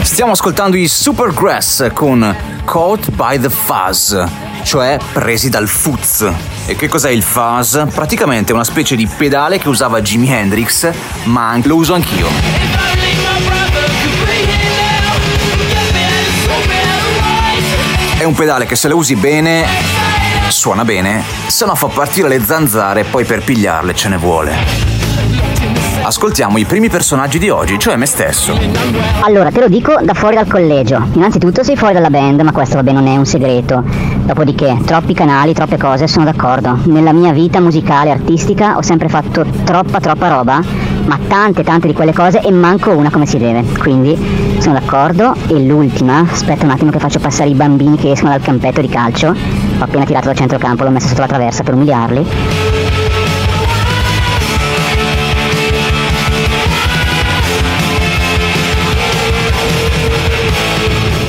Stiamo 0.03 0.33
ascoltando 0.33 0.77
i 0.77 0.89
Supergrass 0.89 1.93
con 1.93 2.37
Caught 2.65 3.13
by 3.13 3.39
the 3.39 3.51
Fuzz, 3.51 4.17
cioè 4.65 4.99
presi 5.13 5.49
dal 5.49 5.69
fuzz. 5.69 6.25
E 6.67 6.75
che 6.75 6.89
cos'è 6.89 7.11
il 7.11 7.23
fuzz? 7.23 7.79
Praticamente 7.95 8.53
una 8.53 8.65
specie 8.65 8.97
di 8.97 9.07
pedale 9.07 9.59
che 9.59 9.69
usava 9.69 10.03
Jimi 10.03 10.29
Hendrix, 10.33 10.91
ma 11.27 11.57
lo 11.63 11.77
uso 11.77 11.95
anch'io. 11.95 12.76
Un 18.27 18.35
pedale 18.35 18.67
che 18.67 18.77
se 18.77 18.89
lo 18.89 18.97
usi 18.97 19.17
bene 19.17 19.65
suona 20.49 20.85
bene, 20.85 21.23
se 21.47 21.65
no 21.65 21.75
fa 21.75 21.89
partire 21.89 22.29
le 22.29 22.43
zanzare 22.43 23.01
e 23.01 23.05
poi 23.05 23.25
per 23.25 23.43
pigliarle 23.43 23.95
ce 23.95 24.09
ne 24.09 24.17
vuole. 24.17 24.55
Ascoltiamo 26.03 26.57
i 26.57 26.65
primi 26.65 26.89
personaggi 26.89 27.41
di 27.41 27.49
oggi, 27.49 27.81
cioè 27.81 27.97
me 27.97 28.07
stesso. 28.07 28.57
Allora, 29.23 29.51
te 29.51 29.59
lo 29.59 29.69
dico 29.69 29.99
da 30.01 30.15
fuori 30.15 30.37
dal 30.37 30.47
collegio. 30.47 31.05
Innanzitutto 31.15 31.65
sei 31.65 31.77
fuori 31.77 31.95
dalla 31.95 32.11
band, 32.11 32.43
ma 32.43 32.53
questo 32.53 32.77
vabbè 32.77 32.93
non 32.93 33.09
è 33.09 33.17
un 33.17 33.27
segreto. 33.27 33.83
Dopodiché, 33.85 34.79
troppi 34.85 35.15
canali, 35.15 35.53
troppe 35.53 35.77
cose, 35.77 36.07
sono 36.07 36.25
d'accordo. 36.25 36.79
Nella 36.85 37.13
mia 37.13 37.33
vita 37.33 37.61
musicale, 37.61 38.13
artistica, 38.13 38.77
ho 38.77 38.83
sempre 38.83 39.09
fatto 39.09 39.45
troppa, 39.65 39.99
troppa 39.99 40.29
roba, 40.29 40.63
ma 41.07 41.19
tante, 41.27 41.63
tante 41.63 41.87
di 41.87 41.93
quelle 41.93 42.13
cose 42.13 42.41
e 42.41 42.51
manco 42.51 42.91
una 42.91 43.11
come 43.11 43.27
si 43.27 43.39
deve. 43.39 43.65
Quindi, 43.79 44.17
sono 44.59 44.75
d'accordo. 44.75 45.35
E 45.49 45.65
l'ultima, 45.65 46.27
aspetta 46.31 46.65
un 46.65 46.71
attimo 46.71 46.91
che 46.91 46.99
faccio 46.99 47.19
passare 47.19 47.51
i 47.51 47.55
bambini 47.55 47.97
che 47.97 48.11
escono 48.11 48.33
dal 48.33 48.43
campetto 48.43 48.81
di 48.81 48.89
calcio. 48.89 49.29
Ho 49.29 49.85
appena 49.85 50.05
tirato 50.05 50.27
dal 50.27 50.37
centrocampo, 50.37 50.85
l'ho 50.85 50.91
messo 50.91 51.09
sotto 51.09 51.21
la 51.21 51.27
traversa 51.27 51.63
per 51.63 51.75
umiliarli. 51.75 52.27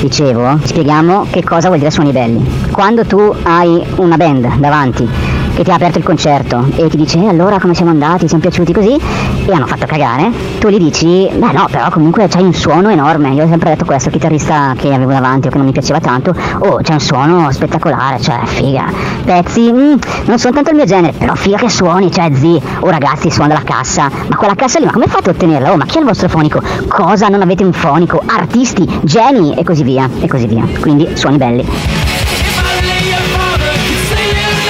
Dicevo, 0.00 0.58
spieghiamo 0.62 1.26
che 1.28 1.42
cosa 1.42 1.66
vuol 1.66 1.80
dire 1.80 1.90
suoni 1.90 2.12
belli. 2.12 2.44
Quando 2.70 3.04
tu 3.04 3.34
hai 3.42 3.84
una 3.96 4.16
band 4.16 4.56
davanti 4.58 5.27
che 5.58 5.64
ti 5.64 5.70
ha 5.72 5.74
aperto 5.74 5.98
il 5.98 6.04
concerto 6.04 6.66
e 6.76 6.88
ti 6.88 6.96
dice 6.96 7.18
"Eh, 7.18 7.26
allora 7.28 7.58
come 7.58 7.74
siamo 7.74 7.90
andati, 7.90 8.20
ti 8.20 8.28
siamo 8.28 8.42
piaciuti 8.42 8.72
così 8.72 8.94
e 8.94 9.52
hanno 9.52 9.66
fatto 9.66 9.86
cagare, 9.86 10.30
tu 10.60 10.68
gli 10.68 10.78
dici 10.78 11.28
beh 11.34 11.50
no 11.50 11.66
però 11.68 11.90
comunque 11.90 12.28
c'hai 12.28 12.44
un 12.44 12.54
suono 12.54 12.90
enorme, 12.90 13.30
io 13.30 13.42
ho 13.42 13.48
sempre 13.48 13.70
detto 13.70 13.84
questo, 13.84 14.08
il 14.08 14.14
chitarrista 14.14 14.74
che 14.76 14.94
avevo 14.94 15.10
davanti 15.10 15.48
o 15.48 15.50
che 15.50 15.56
non 15.56 15.66
mi 15.66 15.72
piaceva 15.72 15.98
tanto, 15.98 16.32
oh 16.60 16.78
c'è 16.80 16.92
un 16.92 17.00
suono 17.00 17.50
spettacolare, 17.50 18.20
cioè 18.20 18.38
figa, 18.44 18.84
pezzi 19.24 19.72
mm, 19.72 19.94
non 20.26 20.38
sono 20.38 20.54
tanto 20.54 20.70
il 20.70 20.76
mio 20.76 20.84
genere, 20.84 21.12
però 21.18 21.34
figa 21.34 21.56
che 21.56 21.68
suoni, 21.68 22.12
cioè 22.12 22.30
zi, 22.32 22.62
oh 22.78 22.88
ragazzi 22.88 23.28
suona 23.28 23.54
la 23.54 23.62
cassa, 23.64 24.08
ma 24.28 24.36
quella 24.36 24.54
cassa 24.54 24.78
lì 24.78 24.84
ma 24.84 24.92
come 24.92 25.06
fate 25.08 25.30
a 25.30 25.32
ottenerla? 25.32 25.72
Oh 25.72 25.76
ma 25.76 25.86
chi 25.86 25.96
è 25.96 26.00
il 26.00 26.06
vostro 26.06 26.28
fonico? 26.28 26.62
Cosa 26.86 27.26
non 27.26 27.42
avete 27.42 27.64
un 27.64 27.72
fonico? 27.72 28.22
Artisti, 28.24 28.88
geni 29.02 29.56
e 29.56 29.64
così 29.64 29.82
via, 29.82 30.08
e 30.20 30.28
così 30.28 30.46
via, 30.46 30.64
quindi 30.80 31.08
suoni 31.14 31.36
belli. 31.36 31.97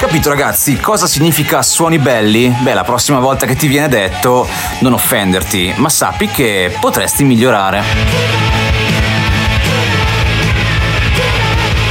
Capito 0.09 0.29
ragazzi, 0.29 0.79
cosa 0.79 1.05
significa 1.05 1.61
suoni 1.61 1.99
belli? 1.99 2.49
Beh, 2.61 2.73
la 2.73 2.83
prossima 2.83 3.19
volta 3.19 3.45
che 3.45 3.55
ti 3.55 3.67
viene 3.67 3.87
detto, 3.87 4.49
non 4.79 4.93
offenderti, 4.93 5.75
ma 5.77 5.87
sappi 5.87 6.27
che 6.29 6.75
potresti 6.81 7.23
migliorare. 7.23 7.83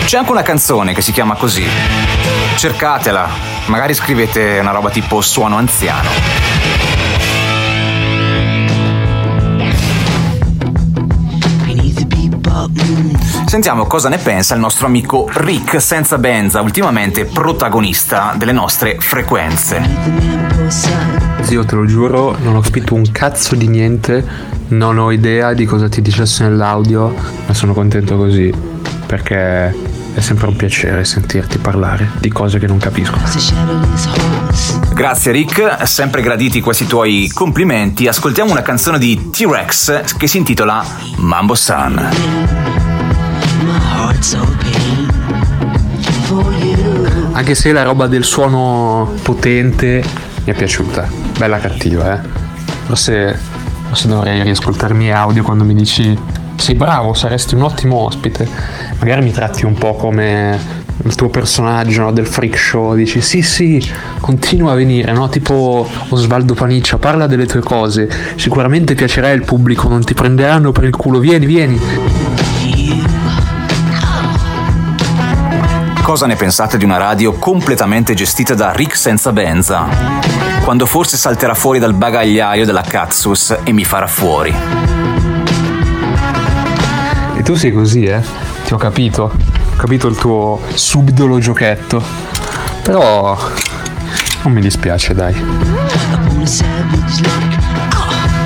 C'è 0.04 0.18
anche 0.18 0.30
una 0.32 0.42
canzone 0.42 0.94
che 0.94 1.00
si 1.00 1.12
chiama 1.12 1.36
così. 1.36 1.64
Cercatela, 2.56 3.28
magari 3.66 3.94
scrivete 3.94 4.58
una 4.58 4.72
roba 4.72 4.90
tipo 4.90 5.20
suono 5.20 5.56
anziano. 5.56 6.08
Sentiamo 13.46 13.86
cosa 13.86 14.08
ne 14.08 14.18
pensa 14.18 14.54
il 14.54 14.60
nostro 14.60 14.86
amico 14.86 15.28
Rick 15.32 15.80
senza 15.80 16.18
Benza, 16.18 16.60
ultimamente 16.60 17.24
protagonista 17.24 18.34
delle 18.36 18.52
nostre 18.52 18.96
frequenze. 18.98 19.82
Zio, 21.42 21.64
te 21.64 21.74
lo 21.74 21.86
giuro, 21.86 22.36
non 22.42 22.56
ho 22.56 22.60
capito 22.60 22.94
un 22.94 23.10
cazzo 23.10 23.54
di 23.54 23.68
niente, 23.68 24.24
non 24.68 24.98
ho 24.98 25.10
idea 25.10 25.54
di 25.54 25.64
cosa 25.64 25.88
ti 25.88 26.02
dicesse 26.02 26.44
nell'audio, 26.44 27.14
ma 27.46 27.54
sono 27.54 27.72
contento 27.72 28.16
così, 28.16 28.52
perché 29.06 29.74
è 30.18 30.20
sempre 30.20 30.48
un 30.48 30.56
piacere 30.56 31.04
sentirti 31.04 31.58
parlare 31.58 32.10
di 32.18 32.28
cose 32.28 32.58
che 32.58 32.66
non 32.66 32.78
capisco. 32.78 33.16
Grazie 34.92 35.30
Rick, 35.30 35.86
sempre 35.86 36.22
graditi 36.22 36.60
questi 36.60 36.88
tuoi 36.88 37.30
complimenti. 37.32 38.08
Ascoltiamo 38.08 38.50
una 38.50 38.62
canzone 38.62 38.98
di 38.98 39.30
T-Rex 39.30 40.16
che 40.16 40.26
si 40.26 40.38
intitola 40.38 40.84
Mambo 41.18 41.54
Sun. 41.54 42.10
Anche 47.30 47.54
se 47.54 47.70
la 47.70 47.84
roba 47.84 48.08
del 48.08 48.24
suono 48.24 49.14
potente 49.22 50.04
mi 50.44 50.52
è 50.52 50.56
piaciuta, 50.56 51.08
bella 51.38 51.58
cattiva, 51.58 52.14
eh. 52.14 52.28
Forse, 52.86 53.38
forse 53.86 54.08
dovrei 54.08 54.42
riascoltare 54.42 54.94
i 54.94 54.96
miei 54.96 55.12
audio 55.12 55.44
quando 55.44 55.62
mi 55.62 55.74
dici 55.74 56.18
sei 56.58 56.74
bravo, 56.74 57.14
saresti 57.14 57.54
un 57.54 57.62
ottimo 57.62 57.96
ospite. 57.96 58.46
Magari 58.98 59.22
mi 59.22 59.32
tratti 59.32 59.64
un 59.64 59.74
po' 59.74 59.94
come 59.94 60.86
il 61.04 61.14
tuo 61.14 61.28
personaggio 61.28 62.02
no, 62.02 62.12
del 62.12 62.26
freak 62.26 62.58
show, 62.58 62.94
dici 62.94 63.20
sì 63.20 63.40
sì, 63.40 63.82
continua 64.20 64.72
a 64.72 64.74
venire, 64.74 65.12
no? 65.12 65.28
tipo 65.28 65.88
Osvaldo 66.08 66.54
Paniccia, 66.54 66.98
parla 66.98 67.26
delle 67.26 67.46
tue 67.46 67.60
cose, 67.60 68.10
sicuramente 68.34 68.94
piacerai 68.94 69.32
al 69.32 69.44
pubblico, 69.44 69.88
non 69.88 70.04
ti 70.04 70.14
prenderanno 70.14 70.72
per 70.72 70.84
il 70.84 70.96
culo, 70.96 71.20
vieni, 71.20 71.46
vieni. 71.46 71.80
Cosa 76.02 76.26
ne 76.26 76.36
pensate 76.36 76.78
di 76.78 76.84
una 76.84 76.96
radio 76.96 77.34
completamente 77.34 78.14
gestita 78.14 78.54
da 78.54 78.72
Rick 78.72 78.96
senza 78.96 79.30
benza? 79.30 79.86
Quando 80.64 80.86
forse 80.86 81.16
salterà 81.16 81.54
fuori 81.54 81.78
dal 81.78 81.92
bagagliaio 81.92 82.64
della 82.64 82.80
Katsus 82.80 83.58
e 83.62 83.72
mi 83.72 83.84
farà 83.84 84.06
fuori. 84.06 84.97
Tu 87.48 87.54
sei 87.54 87.72
così, 87.72 88.04
eh? 88.04 88.20
Ti 88.66 88.74
ho 88.74 88.76
capito. 88.76 89.22
Ho 89.22 89.76
capito 89.76 90.06
il 90.06 90.18
tuo 90.18 90.60
subdolo 90.74 91.38
giochetto. 91.38 92.02
Però 92.82 93.38
non 94.42 94.52
mi 94.52 94.60
dispiace, 94.60 95.14
dai. 95.14 95.34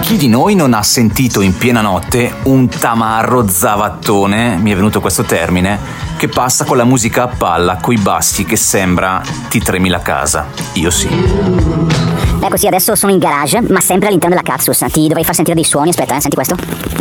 Chi 0.02 0.16
di 0.16 0.28
noi 0.28 0.54
non 0.54 0.72
ha 0.72 0.84
sentito 0.84 1.40
in 1.40 1.56
piena 1.56 1.80
notte 1.80 2.32
un 2.44 2.68
tamarro 2.68 3.48
zavattone, 3.48 4.56
mi 4.58 4.70
è 4.70 4.76
venuto 4.76 5.00
questo 5.00 5.24
termine, 5.24 5.80
che 6.16 6.28
passa 6.28 6.64
con 6.64 6.76
la 6.76 6.84
musica 6.84 7.24
a 7.24 7.26
palla, 7.26 7.78
coi 7.78 7.96
bassi 7.96 8.44
che 8.44 8.54
sembra 8.54 9.20
ti 9.48 9.58
tremi 9.58 9.88
la 9.88 10.00
casa? 10.00 10.46
Io 10.74 10.90
sì. 10.90 12.21
Ecco 12.44 12.56
sì, 12.56 12.66
adesso 12.66 12.96
sono 12.96 13.12
in 13.12 13.18
garage, 13.18 13.60
ma 13.68 13.80
sempre 13.80 14.08
all'interno 14.08 14.34
della 14.34 14.46
Katsus. 14.46 14.84
Ti 14.90 15.06
dovrei 15.06 15.22
far 15.22 15.32
sentire 15.32 15.54
dei 15.54 15.64
suoni. 15.64 15.90
Aspetta, 15.90 16.16
eh, 16.16 16.20
senti 16.20 16.34
questo. 16.34 16.56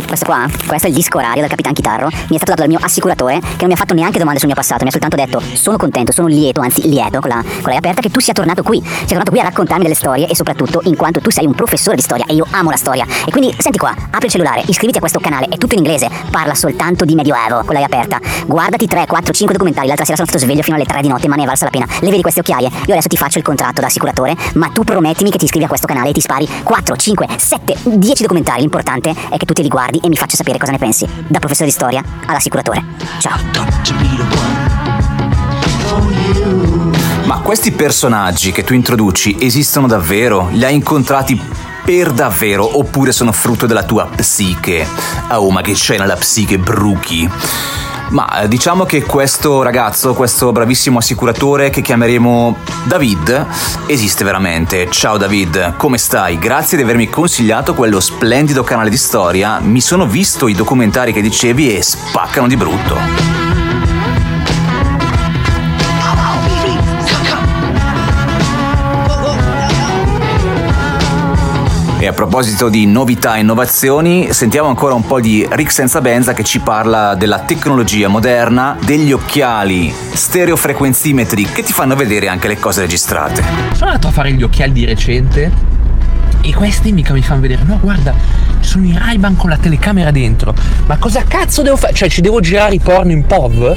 Questo 0.06 0.24
qua, 0.24 0.46
questo 0.66 0.86
è 0.86 0.90
il 0.90 0.94
disco 0.94 1.18
orario 1.18 1.40
del 1.40 1.50
Capitan 1.50 1.72
Chitarro. 1.72 2.06
Mi 2.06 2.36
è 2.36 2.36
stato 2.36 2.50
dato 2.50 2.60
dal 2.60 2.68
mio 2.68 2.78
assicuratore, 2.80 3.40
che 3.40 3.56
non 3.58 3.66
mi 3.66 3.72
ha 3.72 3.76
fatto 3.76 3.92
neanche 3.92 4.18
domande 4.18 4.38
sul 4.38 4.46
mio 4.46 4.56
passato, 4.56 4.84
mi 4.84 4.90
ha 4.90 4.92
soltanto 4.92 5.16
detto: 5.16 5.42
sono 5.54 5.76
contento, 5.78 6.12
sono 6.12 6.28
lieto, 6.28 6.60
anzi 6.60 6.88
lieto, 6.88 7.18
con 7.18 7.28
la, 7.28 7.42
con 7.42 7.72
la 7.72 7.78
aperta, 7.78 8.00
che 8.00 8.10
tu 8.10 8.20
sia 8.20 8.32
tornato 8.32 8.62
qui. 8.62 8.80
Sei 8.84 9.06
tornato 9.08 9.32
qui 9.32 9.40
a 9.40 9.42
raccontarmi 9.42 9.82
delle 9.82 9.96
storie 9.96 10.28
e 10.28 10.36
soprattutto 10.36 10.80
in 10.84 10.94
quanto 10.94 11.20
tu 11.20 11.30
sei 11.30 11.44
un 11.44 11.54
professore 11.54 11.96
di 11.96 12.02
storia 12.02 12.24
e 12.26 12.34
io 12.34 12.46
amo 12.50 12.70
la 12.70 12.76
storia. 12.76 13.04
E 13.26 13.32
quindi, 13.32 13.52
senti 13.58 13.78
qua, 13.78 13.90
apri 13.90 14.26
il 14.26 14.30
cellulare, 14.30 14.62
iscriviti 14.66 14.98
a 14.98 15.00
questo 15.00 15.18
canale, 15.18 15.46
è 15.46 15.56
tutto 15.56 15.74
in 15.74 15.80
inglese, 15.80 16.08
parla 16.30 16.54
soltanto 16.54 17.04
di 17.04 17.16
Medioevo, 17.16 17.64
con 17.64 17.74
l'hai 17.74 17.82
aperta. 17.84 18.20
Guardati 18.46 18.86
3, 18.86 19.06
4, 19.06 19.32
5 19.32 19.54
documentari. 19.54 19.88
L'altra 19.88 20.04
sera 20.04 20.16
sono 20.18 20.28
stato 20.28 20.44
sveglio 20.44 20.62
fino 20.62 20.76
alle 20.76 20.84
3 20.84 21.00
di 21.00 21.08
notte, 21.08 21.26
ma 21.26 21.34
ne 21.34 21.42
è 21.42 21.46
valsa 21.46 21.64
la 21.64 21.70
pena. 21.70 21.86
Le 21.98 22.10
vedi 22.10 22.22
queste 22.22 22.40
occhiaie? 22.40 22.68
Io 22.68 22.92
adesso 22.92 23.08
ti 23.08 23.16
faccio 23.16 23.38
il 23.38 23.44
contratto 23.44 23.80
da 23.80 23.88
assicuratore, 23.88 24.36
ma 24.54 24.68
tu 24.68 24.84
promettimi 24.84 25.30
che 25.32 25.38
ti 25.38 25.44
iscrivi 25.44 25.64
a 25.64 25.68
questo 25.68 25.86
canale 25.86 26.10
e 26.10 26.12
ti 26.12 26.20
spari 26.20 26.46
4, 26.62 26.94
5, 26.94 27.26
7, 27.36 27.76
10 27.82 28.22
documentari. 28.22 28.60
L'importante 28.60 29.10
è 29.10 29.36
che 29.38 29.46
tu 29.46 29.54
te 29.54 29.62
li 29.62 29.68
guardi 29.68 29.98
e 30.02 30.08
mi 30.08 30.16
faccia 30.16 30.36
sapere 30.36 30.58
cosa 30.58 30.72
ne 30.72 30.78
pensi. 30.78 31.08
Da 31.26 31.38
professore 31.38 31.66
di 31.66 31.72
storia 31.72 32.04
all'assicuratore. 32.26 32.84
Ciao. 33.18 33.38
Ma 37.24 37.40
questi 37.40 37.72
personaggi 37.72 38.52
che 38.52 38.62
tu 38.62 38.74
introduci 38.74 39.36
esistono 39.40 39.86
davvero? 39.86 40.48
Li 40.52 40.64
hai 40.64 40.74
incontrati 40.74 41.40
per 41.84 42.12
davvero 42.12 42.78
oppure 42.78 43.10
sono 43.10 43.32
frutto 43.32 43.66
della 43.66 43.84
tua 43.84 44.06
psiche? 44.14 44.86
Oh, 45.30 45.50
ma 45.50 45.62
che 45.62 45.72
c'è 45.72 45.98
nella 45.98 46.16
psiche, 46.16 46.58
Bruchi? 46.58 47.28
Ma 48.10 48.42
eh, 48.42 48.48
diciamo 48.48 48.84
che 48.84 49.02
questo 49.02 49.62
ragazzo, 49.62 50.14
questo 50.14 50.52
bravissimo 50.52 50.98
assicuratore 50.98 51.70
che 51.70 51.80
chiameremo 51.80 52.56
David, 52.84 53.46
esiste 53.86 54.24
veramente. 54.24 54.88
Ciao 54.90 55.16
David, 55.16 55.76
come 55.76 55.98
stai? 55.98 56.38
Grazie 56.38 56.76
di 56.76 56.82
avermi 56.82 57.08
consigliato 57.08 57.74
quello 57.74 58.00
splendido 58.00 58.62
canale 58.62 58.90
di 58.90 58.98
storia. 58.98 59.58
Mi 59.60 59.80
sono 59.80 60.06
visto 60.06 60.48
i 60.48 60.54
documentari 60.54 61.12
che 61.12 61.22
dicevi 61.22 61.76
e 61.76 61.82
spaccano 61.82 62.46
di 62.46 62.56
brutto. 62.56 63.41
E 72.02 72.08
a 72.08 72.12
proposito 72.12 72.68
di 72.68 72.84
novità 72.84 73.36
e 73.36 73.42
innovazioni, 73.42 74.32
sentiamo 74.32 74.66
ancora 74.66 74.92
un 74.92 75.06
po' 75.06 75.20
di 75.20 75.46
Rick 75.48 75.70
Senza 75.70 76.00
Benza 76.00 76.32
che 76.32 76.42
ci 76.42 76.58
parla 76.58 77.14
della 77.14 77.38
tecnologia 77.38 78.08
moderna, 78.08 78.76
degli 78.84 79.12
occhiali 79.12 79.94
stereofrequenzimetri 80.12 81.44
che 81.44 81.62
ti 81.62 81.72
fanno 81.72 81.94
vedere 81.94 82.26
anche 82.26 82.48
le 82.48 82.58
cose 82.58 82.80
registrate. 82.80 83.44
Sono 83.74 83.90
andato 83.90 84.08
a 84.08 84.10
fare 84.10 84.32
gli 84.32 84.42
occhiali 84.42 84.72
di 84.72 84.84
recente 84.84 85.52
e 86.40 86.52
questi 86.52 86.90
mica 86.90 87.12
mi 87.12 87.22
fanno 87.22 87.42
vedere. 87.42 87.62
No, 87.62 87.78
guarda, 87.80 88.12
ci 88.58 88.68
sono 88.68 88.84
i 88.84 88.98
ray 88.98 89.20
con 89.36 89.50
la 89.50 89.58
telecamera 89.58 90.10
dentro. 90.10 90.52
Ma 90.86 90.96
cosa 90.96 91.22
cazzo 91.22 91.62
devo 91.62 91.76
fare? 91.76 91.92
Cioè, 91.92 92.08
ci 92.08 92.20
devo 92.20 92.40
girare 92.40 92.74
i 92.74 92.80
porno 92.80 93.12
in 93.12 93.24
POV? 93.24 93.76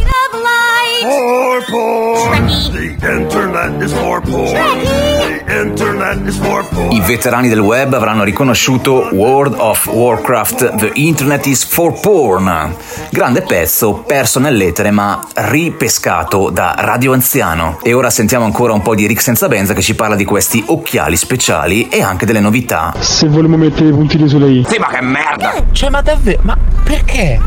For 1.02 1.64
porn. 1.70 2.48
The 2.72 2.96
internet 3.12 3.82
is 3.82 3.92
for 3.92 4.22
porn. 4.22 4.54
The 4.54 5.62
internet 5.62 6.26
is 6.26 6.38
for 6.38 6.66
porn. 6.70 6.92
I 6.92 7.02
veterani 7.02 7.50
del 7.50 7.60
web 7.60 7.94
avranno 7.94 8.24
riconosciuto 8.24 9.10
World 9.12 9.56
of 9.58 9.88
Warcraft 9.88 10.76
The 10.76 10.92
Internet 10.94 11.48
is 11.48 11.66
for 11.66 12.00
Porn. 12.00 12.76
Grande 13.12 13.42
pezzo, 13.42 14.04
perso 14.08 14.40
nell'etere 14.40 14.92
ma 14.92 15.22
ripescato 15.34 16.50
da 16.50 16.76
Radio 16.78 17.12
Anziano. 17.14 17.80
E 17.84 17.94
ora 17.94 18.10
sentiamo 18.10 18.46
ancora 18.46 18.72
un 18.74 18.82
po' 18.82 18.96
di 18.96 19.06
Rick 19.06 19.22
Senza 19.22 19.48
Benza 19.48 19.74
che 19.74 19.82
ci 19.82 19.96
parla 19.96 20.16
di 20.16 20.24
questi 20.26 20.64
occhiali 20.68 21.18
speciali 21.18 21.90
e 21.90 22.02
anche 22.02 22.26
delle 22.26 22.40
novità. 22.40 22.94
Se 23.00 23.28
vogliamo 23.28 23.58
mettere 23.58 23.90
i 23.90 23.92
puntini 23.92 24.28
sulle 24.28 24.50
i. 24.50 24.66
Sì, 24.68 24.78
ma 24.78 24.88
che 24.88 25.02
merda! 25.02 25.66
Cioè, 25.72 25.90
ma 25.90 26.02
davvero? 26.02 26.40
Ma 26.44 26.58
perché? 26.84 27.40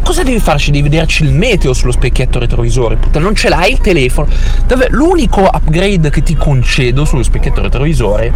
Cosa 0.00 0.22
devi 0.22 0.38
farci? 0.38 0.70
Devi 0.70 0.88
vederci 0.88 1.22
il 1.22 1.32
meteo 1.32 1.72
sullo 1.72 1.92
specchietto 1.92 2.38
retrovisore. 2.38 2.96
Puttana, 2.96 3.24
non 3.24 3.34
ce 3.34 3.48
l'hai 3.48 3.72
il 3.72 3.78
telefono. 3.78 4.28
Davvero, 4.66 4.94
l'unico 4.96 5.48
upgrade 5.52 6.10
che 6.10 6.22
ti 6.22 6.34
concedo 6.34 7.04
sullo 7.04 7.22
specchietto 7.22 7.60
retrovisore 7.60 8.32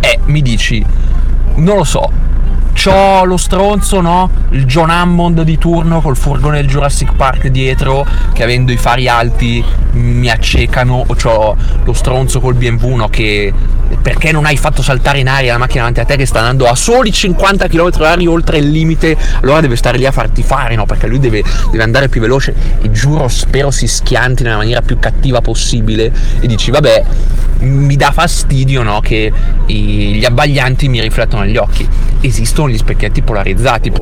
è, 0.00 0.18
mi 0.26 0.42
dici, 0.42 0.84
non 1.56 1.76
lo 1.76 1.84
so, 1.84 2.10
c'ho 2.80 3.24
lo 3.24 3.36
stronzo, 3.36 4.00
no? 4.00 4.30
Il 4.50 4.64
John 4.64 4.90
Hammond 4.90 5.42
di 5.42 5.58
turno 5.58 6.00
col 6.00 6.16
furgone 6.16 6.60
del 6.60 6.68
Jurassic 6.68 7.12
Park 7.14 7.48
dietro 7.48 8.06
che 8.32 8.44
avendo 8.44 8.70
i 8.70 8.76
fari 8.76 9.08
alti 9.08 9.64
mi 9.92 10.30
accecano 10.30 11.02
o 11.04 11.14
c'ho 11.16 11.56
lo 11.82 11.92
stronzo 11.92 12.38
col 12.40 12.54
BMW, 12.54 12.94
no? 12.94 13.08
Che 13.08 13.52
perché 14.00 14.30
non 14.32 14.44
hai 14.44 14.56
fatto 14.56 14.82
saltare 14.82 15.18
in 15.18 15.28
aria 15.28 15.52
la 15.52 15.58
macchina 15.58 15.80
davanti 15.80 16.00
a 16.00 16.04
te 16.04 16.16
che 16.16 16.26
sta 16.26 16.38
andando 16.38 16.66
a 16.66 16.76
soli 16.76 17.10
50 17.10 17.66
km/h 17.66 18.26
oltre 18.28 18.58
il 18.58 18.70
limite, 18.70 19.16
allora 19.40 19.60
deve 19.60 19.76
stare 19.76 19.98
lì 19.98 20.06
a 20.06 20.12
farti 20.12 20.42
fare, 20.42 20.76
no? 20.76 20.86
Perché 20.86 21.08
lui 21.08 21.18
deve, 21.18 21.42
deve 21.70 21.82
andare 21.82 22.08
più 22.08 22.20
veloce 22.20 22.54
e 22.80 22.90
giuro, 22.92 23.26
spero 23.26 23.70
si 23.72 23.88
schianti 23.88 24.44
nella 24.44 24.56
maniera 24.58 24.82
più 24.82 24.98
cattiva 25.00 25.40
possibile 25.40 26.12
e 26.38 26.46
dici, 26.46 26.70
vabbè, 26.70 27.04
mi 27.60 27.96
dà 27.96 28.12
fastidio, 28.12 28.82
no? 28.82 29.00
Che 29.00 29.32
i- 29.66 30.14
gli 30.14 30.24
abbaglianti 30.24 30.88
mi 30.88 31.00
riflettono 31.00 31.42
negli 31.42 31.56
occhi. 31.56 31.88
Esistono 32.20 32.67
gli 32.68 32.78
specchietti 32.78 33.22
polarizzati. 33.22 33.92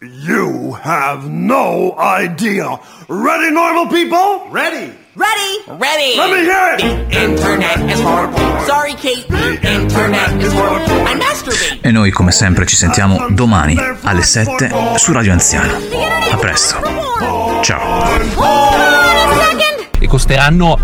You 0.00 0.76
have 0.82 1.28
no 1.28 1.94
idea. 1.98 2.78
Ready, 3.06 3.52
normal 3.52 3.86
people? 3.86 4.48
Ready. 4.50 4.92
Ready? 5.14 5.62
Ready. 5.68 6.16
Let 6.16 6.30
me 6.30 6.42
hear 6.42 6.74
it. 6.74 6.80
The 6.80 7.22
internet 7.22 7.88
is 7.88 8.00
porn. 8.00 8.34
Sorry, 8.66 8.94
Kate. 8.94 9.26
The 9.28 9.60
internet 9.62 10.42
is 10.42 10.52
porn. 10.52 10.82
I 11.06 11.14
masturbate. 11.14 11.78
E 11.82 11.90
noi 11.92 12.10
come 12.10 12.32
sempre 12.32 12.66
ci 12.66 12.74
sentiamo 12.74 13.28
domani 13.30 13.78
alle 14.02 14.22
7 14.22 14.72
su 14.96 15.12
Radio 15.12 15.32
Anziano. 15.32 15.78
A 16.32 16.36
presto. 16.36 16.80
Ciao. 17.62 19.12
e 20.02 20.08
costeranno 20.08 20.76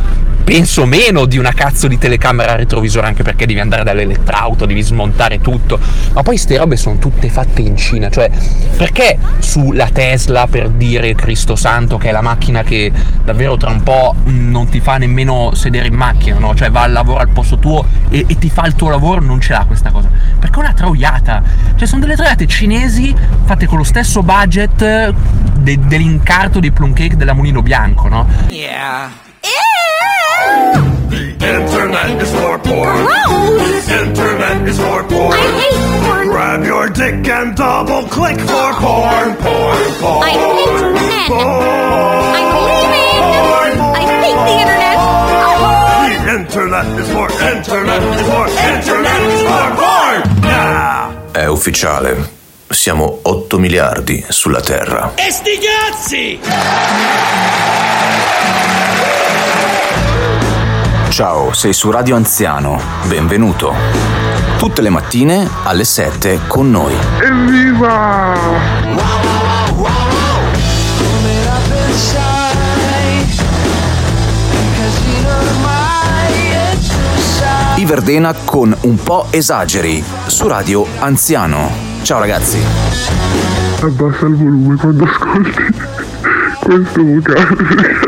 penso 0.48 0.86
meno 0.86 1.26
di 1.26 1.36
una 1.36 1.52
cazzo 1.52 1.88
di 1.88 1.98
telecamera 1.98 2.54
retrovisore 2.54 3.06
anche 3.06 3.22
perché 3.22 3.44
devi 3.44 3.60
andare 3.60 3.84
dall'elettrauto, 3.84 4.64
devi 4.64 4.80
smontare 4.80 5.42
tutto 5.42 5.78
ma 6.14 6.22
poi 6.22 6.38
ste 6.38 6.56
robe 6.56 6.78
sono 6.78 6.96
tutte 6.96 7.28
fatte 7.28 7.60
in 7.60 7.76
Cina 7.76 8.08
cioè 8.08 8.30
perché 8.74 9.18
sulla 9.40 9.90
Tesla 9.90 10.46
per 10.46 10.70
dire 10.70 11.14
Cristo 11.14 11.54
Santo 11.54 11.98
che 11.98 12.08
è 12.08 12.12
la 12.12 12.22
macchina 12.22 12.62
che 12.62 12.90
davvero 13.22 13.58
tra 13.58 13.68
un 13.68 13.82
po' 13.82 14.14
non 14.24 14.70
ti 14.70 14.80
fa 14.80 14.96
nemmeno 14.96 15.52
sedere 15.52 15.88
in 15.88 15.94
macchina 15.94 16.38
no? 16.38 16.54
cioè 16.54 16.70
va 16.70 16.80
al 16.80 16.92
lavoro 16.92 17.18
al 17.18 17.28
posto 17.28 17.58
tuo 17.58 17.84
e, 18.08 18.24
e 18.26 18.38
ti 18.38 18.48
fa 18.48 18.64
il 18.64 18.72
tuo 18.72 18.88
lavoro 18.88 19.20
non 19.20 19.42
ce 19.42 19.52
l'ha 19.52 19.66
questa 19.66 19.90
cosa 19.90 20.08
perché 20.38 20.56
è 20.56 20.62
una 20.62 20.72
troiata 20.72 21.42
cioè 21.76 21.86
sono 21.86 22.00
delle 22.00 22.14
troiate 22.14 22.46
cinesi 22.46 23.14
fatte 23.44 23.66
con 23.66 23.76
lo 23.76 23.84
stesso 23.84 24.22
budget 24.22 24.80
eh, 24.80 25.12
de- 25.58 25.78
dell'incarto 25.78 26.58
dei 26.58 26.70
plum 26.70 26.94
cake 26.94 27.16
della 27.16 27.34
Mulino 27.34 27.60
Bianco 27.60 28.08
no? 28.08 28.26
Yeah. 28.48 29.26
The 31.08 31.24
internet 31.40 32.22
is 32.22 32.30
for 32.32 32.58
porn. 32.58 33.04
The 33.04 34.02
internet 34.04 34.68
is 34.68 34.78
for 34.78 35.02
porn. 35.04 35.32
I 35.32 35.36
hate 35.60 35.80
porn. 36.04 36.28
Grab 36.28 36.64
your 36.64 36.88
dick 36.90 37.28
and 37.28 37.54
double 37.56 38.02
click 38.08 38.38
for 38.40 38.72
porn, 38.82 39.34
porn, 39.36 39.92
porn. 40.00 40.22
I 40.22 40.30
hate 40.30 40.60
internet. 40.68 41.30
I'm 42.36 42.48
leaving. 42.68 43.80
I 43.94 44.04
hate 44.22 44.42
the 44.48 44.56
internet. 44.62 44.98
The 46.04 46.14
internet 46.38 46.86
is 47.00 47.08
for 47.12 47.28
internet 47.54 48.02
is 48.02 48.22
for 48.28 48.46
internet 48.74 49.20
is 49.32 49.42
for 49.48 49.68
porn. 49.80 50.20
Yeah. 50.42 51.16
È 51.32 51.46
ufficiale. 51.46 52.36
Siamo 52.70 53.20
8 53.22 53.58
miliardi 53.58 54.22
sulla 54.28 54.60
Terra. 54.60 55.12
E 55.14 55.30
sti 55.30 55.58
cazzi! 55.58 56.38
Ciao, 61.18 61.52
sei 61.52 61.72
su 61.72 61.90
Radio 61.90 62.14
Anziano. 62.14 62.80
Benvenuto. 63.08 63.74
Tutte 64.56 64.82
le 64.82 64.88
mattine 64.88 65.50
alle 65.64 65.82
7 65.82 66.42
con 66.46 66.70
noi. 66.70 66.94
Evviva! 67.20 68.34
I 77.74 77.84
Verdena 77.84 78.32
con 78.44 78.76
un 78.82 79.02
po' 79.02 79.26
esageri 79.30 80.00
su 80.26 80.46
Radio 80.46 80.86
Anziano. 81.00 81.68
Ciao 82.02 82.20
ragazzi. 82.20 82.60
Abbassa 83.80 84.26
il 84.26 84.36
volume 84.36 84.76
quando 84.76 85.02
ascolti 85.02 85.62
questo 86.62 87.02
vocale. 87.02 88.07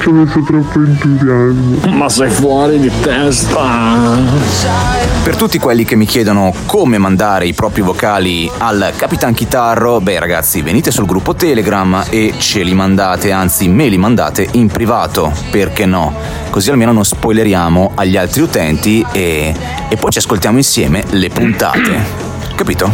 Ci 0.00 0.08
ho 0.08 0.12
messo 0.12 0.42
troppo 0.42 0.80
entusiasmo. 0.80 1.96
Ma 1.96 2.08
sei 2.08 2.28
fuori 2.28 2.80
di 2.80 2.90
testa. 3.00 4.18
Per 5.22 5.36
tutti 5.36 5.60
quelli 5.60 5.84
che 5.84 5.94
mi 5.94 6.06
chiedono 6.06 6.52
come 6.66 6.98
mandare 6.98 7.46
i 7.46 7.52
propri 7.52 7.80
vocali 7.80 8.50
al 8.58 8.92
Capitan 8.96 9.32
Chitarro, 9.32 10.00
beh 10.00 10.18
ragazzi, 10.18 10.60
venite 10.60 10.90
sul 10.90 11.06
gruppo 11.06 11.36
Telegram 11.36 12.04
e 12.10 12.34
ce 12.38 12.64
li 12.64 12.74
mandate, 12.74 13.30
anzi 13.30 13.68
me 13.68 13.86
li 13.86 13.96
mandate 13.96 14.48
in 14.52 14.66
privato, 14.66 15.32
perché 15.50 15.86
no? 15.86 16.12
Così 16.50 16.70
almeno 16.70 16.90
non 16.90 17.04
spoileriamo 17.04 17.92
agli 17.94 18.16
altri 18.16 18.40
utenti 18.42 19.06
e, 19.12 19.54
e 19.88 19.96
poi 19.96 20.10
ci 20.10 20.18
ascoltiamo 20.18 20.56
insieme 20.56 21.04
le 21.10 21.28
puntate. 21.28 22.04
Capito? 22.56 22.90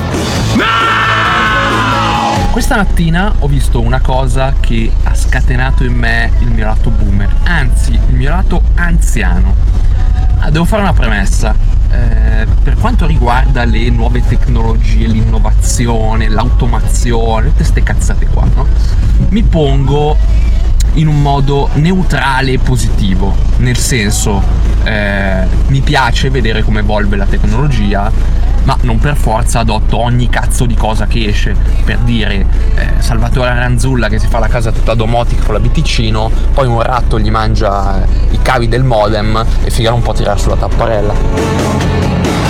Questa 2.53 2.77
mattina 2.77 3.33
ho 3.39 3.47
visto 3.47 3.81
una 3.81 4.01
cosa 4.01 4.55
che 4.61 4.91
scatenato 5.31 5.85
in 5.85 5.95
me 5.95 6.33
il 6.41 6.51
mio 6.51 6.67
lato 6.67 6.91
boomer, 6.91 7.33
anzi 7.45 7.93
il 7.93 8.15
mio 8.17 8.31
lato 8.31 8.61
anziano. 8.75 9.55
Ah, 10.41 10.51
devo 10.51 10.65
fare 10.65 10.83
una 10.83 10.93
premessa. 10.93 11.55
Eh, 11.89 12.47
per 12.65 12.75
quanto 12.75 13.07
riguarda 13.07 13.65
le 13.65 13.91
nuove 13.91 14.25
tecnologie, 14.27 15.07
l'innovazione, 15.07 16.29
l'automazione, 16.29 17.45
tutte 17.45 17.57
queste 17.59 17.83
cazzate 17.85 18.27
qua, 18.27 18.45
no? 18.53 18.67
Mi 19.29 19.45
pongo 19.45 20.17
in 20.95 21.07
un 21.07 21.21
modo 21.21 21.69
neutrale 21.75 22.53
e 22.53 22.59
positivo, 22.59 23.35
nel 23.59 23.77
senso 23.77 24.43
eh, 24.85 25.47
mi 25.69 25.81
piace 25.81 26.31
vedere 26.31 26.63
come 26.63 26.81
evolve 26.81 27.17
la 27.17 27.27
tecnologia, 27.27 28.11
ma 28.65 28.77
non 28.83 28.99
per 28.99 29.17
forza 29.17 29.61
adotto 29.61 29.99
ogni 29.99 30.29
cazzo 30.29 30.67
di 30.67 30.75
cosa 30.75 31.07
che 31.07 31.27
esce. 31.27 31.55
Per 31.85 31.99
dire, 31.99 32.47
eh, 32.75 32.89
Salvatore 32.99 33.51
Aranzulla 33.51 34.09
che 34.09 34.19
si 34.19 34.27
fa 34.27 34.39
la 34.39 34.49
casa 34.49 34.73
tutta 34.73 34.95
domotica 34.95 35.45
con 35.45 35.55
la 35.55 35.61
biticino, 35.61 36.31
poi 36.53 36.67
un 36.67 36.83
ratto 36.83 37.19
gli 37.19 37.31
mangia 37.31 38.05
i 38.31 38.39
cavi 38.43 38.69
del 38.69 38.85
modem 38.85 39.45
e 39.63 39.71
figa 39.71 39.93
un 39.93 40.03
po' 40.03 40.13
tirare 40.13 40.39
sulla 40.39 40.57
tapparella. 40.57 42.50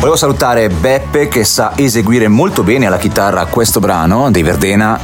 Volevo 0.00 0.16
salutare 0.16 0.70
Beppe 0.70 1.28
che 1.28 1.44
sa 1.44 1.72
eseguire 1.76 2.26
molto 2.26 2.62
bene 2.62 2.86
alla 2.86 2.96
chitarra 2.96 3.44
questo 3.44 3.80
brano 3.80 4.30
dei 4.30 4.42
Verdena 4.42 4.98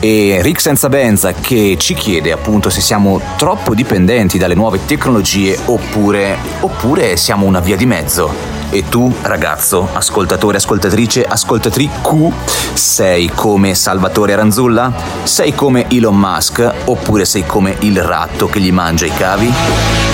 e 0.00 0.40
Rick 0.42 0.60
Senza 0.60 0.88
Benza 0.88 1.32
che 1.32 1.76
ci 1.78 1.94
chiede 1.94 2.32
appunto 2.32 2.68
se 2.68 2.80
siamo 2.80 3.20
troppo 3.36 3.76
dipendenti 3.76 4.36
dalle 4.36 4.56
nuove 4.56 4.86
tecnologie 4.86 5.56
oppure, 5.66 6.36
oppure 6.58 7.16
siamo 7.16 7.46
una 7.46 7.60
via 7.60 7.76
di 7.76 7.86
mezzo. 7.86 8.28
E 8.70 8.82
tu, 8.88 9.14
ragazzo, 9.22 9.88
ascoltatore, 9.92 10.56
ascoltatrice, 10.56 11.24
ascoltatri 11.24 11.88
Q, 12.02 12.32
sei 12.72 13.30
come 13.32 13.76
Salvatore 13.76 14.32
Aranzulla? 14.32 14.92
Sei 15.22 15.54
come 15.54 15.86
Elon 15.88 16.18
Musk? 16.18 16.72
Oppure 16.86 17.24
sei 17.24 17.46
come 17.46 17.76
il 17.80 18.02
ratto 18.02 18.48
che 18.48 18.58
gli 18.58 18.72
mangia 18.72 19.06
i 19.06 19.14
cavi? 19.14 20.13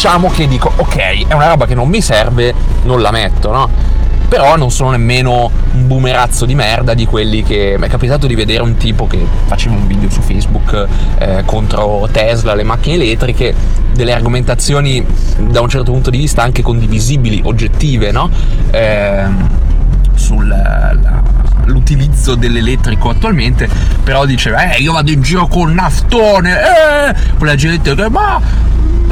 Diciamo 0.00 0.30
che 0.30 0.48
dico 0.48 0.72
ok 0.76 1.28
è 1.28 1.34
una 1.34 1.48
roba 1.48 1.66
che 1.66 1.74
non 1.74 1.86
mi 1.86 2.00
serve 2.00 2.54
non 2.84 3.02
la 3.02 3.10
metto 3.10 3.52
no 3.52 3.68
però 4.28 4.56
non 4.56 4.70
sono 4.70 4.92
nemmeno 4.92 5.50
un 5.74 5.86
boomerazzo 5.86 6.46
di 6.46 6.54
merda 6.54 6.94
di 6.94 7.04
quelli 7.04 7.42
che 7.42 7.76
mi 7.78 7.84
è 7.84 7.88
capitato 7.90 8.26
di 8.26 8.34
vedere 8.34 8.62
un 8.62 8.78
tipo 8.78 9.06
che 9.06 9.22
faceva 9.44 9.74
un 9.74 9.86
video 9.86 10.08
su 10.08 10.22
Facebook 10.22 10.86
eh, 11.18 11.42
contro 11.44 12.08
Tesla, 12.10 12.54
le 12.54 12.62
macchine 12.62 12.94
elettriche, 12.94 13.54
delle 13.92 14.14
argomentazioni 14.14 15.04
da 15.36 15.60
un 15.60 15.68
certo 15.68 15.90
punto 15.90 16.08
di 16.08 16.16
vista 16.16 16.42
anche 16.42 16.62
condivisibili, 16.62 17.42
oggettive, 17.44 18.10
no? 18.12 18.30
Eh, 18.70 19.24
sull'utilizzo 20.14 22.36
dell'elettrico 22.36 23.10
attualmente, 23.10 23.68
però 24.04 24.24
diceva, 24.24 24.70
eh, 24.70 24.80
io 24.80 24.92
vado 24.92 25.10
in 25.10 25.20
giro 25.22 25.48
con 25.48 25.74
naftone, 25.74 26.52
eh, 26.52 27.14
poi 27.36 27.48
la 27.48 27.56
gente 27.56 27.94
dice, 27.94 28.08
ma 28.08 28.40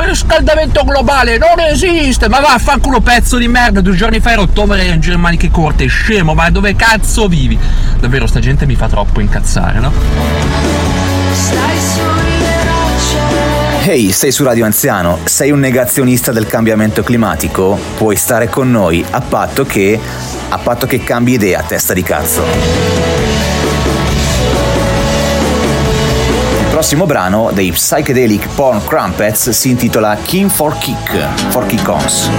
riscaldamento 0.04 0.84
globale 0.84 1.38
non 1.38 1.60
esiste, 1.60 2.28
ma 2.28 2.40
vaffanculo 2.40 3.00
pezzo 3.00 3.36
di 3.36 3.48
merda, 3.48 3.80
due 3.80 3.94
giorni 3.94 4.20
fa 4.20 4.32
ero 4.32 4.42
ottobre 4.42 4.84
in 4.84 5.00
giro 5.00 5.14
in 5.14 5.20
maniche 5.20 5.50
corte, 5.50 5.86
scemo, 5.86 6.34
ma 6.34 6.50
dove 6.50 6.74
cazzo 6.76 7.28
vivi? 7.28 7.58
Davvero 7.98 8.26
sta 8.26 8.40
gente 8.40 8.66
mi 8.66 8.74
fa 8.74 8.88
troppo 8.88 9.20
incazzare, 9.20 9.80
no? 9.80 9.92
Ehi, 13.84 14.06
hey, 14.06 14.12
sei 14.12 14.32
su 14.32 14.44
Radio 14.44 14.64
Anziano, 14.64 15.20
sei 15.24 15.50
un 15.50 15.60
negazionista 15.60 16.32
del 16.32 16.46
cambiamento 16.46 17.02
climatico? 17.02 17.78
Puoi 17.96 18.16
stare 18.16 18.48
con 18.48 18.70
noi 18.70 19.04
a 19.08 19.20
patto 19.20 19.64
che 19.64 19.98
a 20.50 20.58
patto 20.58 20.86
che 20.86 21.02
cambi 21.02 21.32
idea, 21.32 21.62
testa 21.62 21.92
di 21.94 22.02
cazzo. 22.02 23.07
Prossimo 26.78 27.06
brano 27.06 27.50
dei 27.52 27.72
Psychedelic 27.72 28.54
Porn 28.54 28.84
Crumpets 28.84 29.50
si 29.50 29.70
intitola 29.70 30.14
King 30.14 30.48
for 30.48 30.78
Kick, 30.78 31.50
for 31.50 31.66
Kick-Ons. 31.66 32.30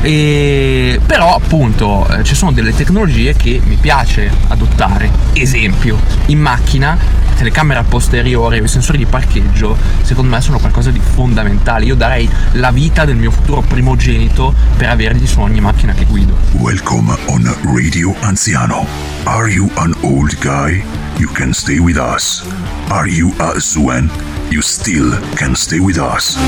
E 0.00 0.98
però 1.04 1.34
appunto 1.34 2.08
eh, 2.08 2.24
ci 2.24 2.34
sono 2.34 2.52
delle 2.52 2.74
tecnologie 2.74 3.34
che 3.34 3.60
mi 3.62 3.76
piace 3.76 4.30
adottare. 4.48 5.10
Esempio, 5.34 5.98
in 6.28 6.38
macchina 6.38 6.96
telecamera 7.36 7.82
posteriore 7.84 8.60
o 8.60 8.64
i 8.64 8.68
sensori 8.68 8.98
di 8.98 9.06
parcheggio 9.06 9.76
secondo 10.02 10.34
me 10.34 10.40
sono 10.40 10.58
qualcosa 10.58 10.90
di 10.90 11.00
fondamentale. 11.00 11.84
Io 11.84 11.94
darei 11.94 12.28
la 12.52 12.70
vita 12.70 13.04
del 13.04 13.16
mio 13.16 13.30
futuro 13.30 13.60
primogenito 13.60 14.54
per 14.76 14.88
averli 14.88 15.26
su 15.26 15.40
ogni 15.40 15.60
macchina 15.60 15.92
che 15.92 16.04
guido. 16.06 16.36
Welcome 16.52 17.14
on 17.26 17.54
Radio 17.62 18.14
Anziano. 18.20 18.86
Are 19.24 19.48
you 19.50 19.70
an 19.74 19.94
old 20.00 20.36
guy? 20.38 20.82
You 21.18 21.30
can 21.32 21.52
stay 21.52 21.78
with 21.78 21.96
us. 21.96 22.42
Are 22.88 23.08
you 23.08 23.32
a 23.38 23.58
Swen? 23.60 24.10
You 24.48 24.62
still 24.62 25.18
can 25.34 25.54
stay 25.54 25.78
with 25.78 25.96
us. 25.96 26.38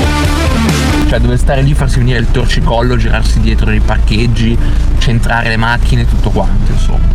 Cioè 1.07 1.19
dove 1.19 1.37
stare 1.37 1.61
lì, 1.61 1.73
farsi 1.73 1.97
venire 1.97 2.19
il 2.19 2.31
torcicollo, 2.31 2.95
girarsi 2.95 3.39
dietro 3.39 3.69
nei 3.69 3.79
parcheggi, 3.79 4.57
centrare 4.99 5.49
le 5.49 5.57
macchine, 5.57 6.07
tutto 6.07 6.29
quanto, 6.29 6.71
insomma. 6.71 7.07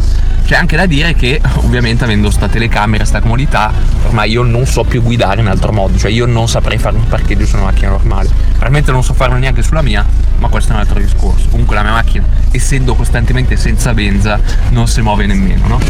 C'è 0.44 0.56
anche 0.56 0.76
da 0.76 0.84
dire 0.84 1.14
che, 1.14 1.40
ovviamente, 1.56 2.04
avendo 2.04 2.30
sta 2.30 2.48
telecamera, 2.48 3.06
sta 3.06 3.20
comodità, 3.20 3.72
ormai 4.04 4.30
io 4.30 4.42
non 4.42 4.66
so 4.66 4.84
più 4.84 5.02
guidare 5.02 5.40
in 5.40 5.46
altro 5.46 5.72
modo, 5.72 5.96
cioè 5.96 6.10
io 6.10 6.26
non 6.26 6.48
saprei 6.48 6.76
fare 6.76 6.96
un 6.96 7.08
parcheggio 7.08 7.46
su 7.46 7.56
una 7.56 7.64
macchina 7.64 7.88
normale. 7.88 8.28
Realmente 8.58 8.92
non 8.92 9.02
so 9.02 9.14
farlo 9.14 9.36
neanche 9.36 9.62
sulla 9.62 9.80
mia, 9.80 10.04
ma 10.38 10.48
questo 10.48 10.72
è 10.72 10.74
un 10.74 10.80
altro 10.80 11.00
discorso. 11.00 11.48
Comunque 11.48 11.74
la 11.76 11.82
mia 11.82 11.92
macchina, 11.92 12.26
essendo 12.50 12.94
costantemente 12.94 13.56
senza 13.56 13.94
benza, 13.94 14.38
non 14.68 14.86
si 14.86 15.00
muove 15.00 15.24
nemmeno, 15.24 15.66
no? 15.66 15.80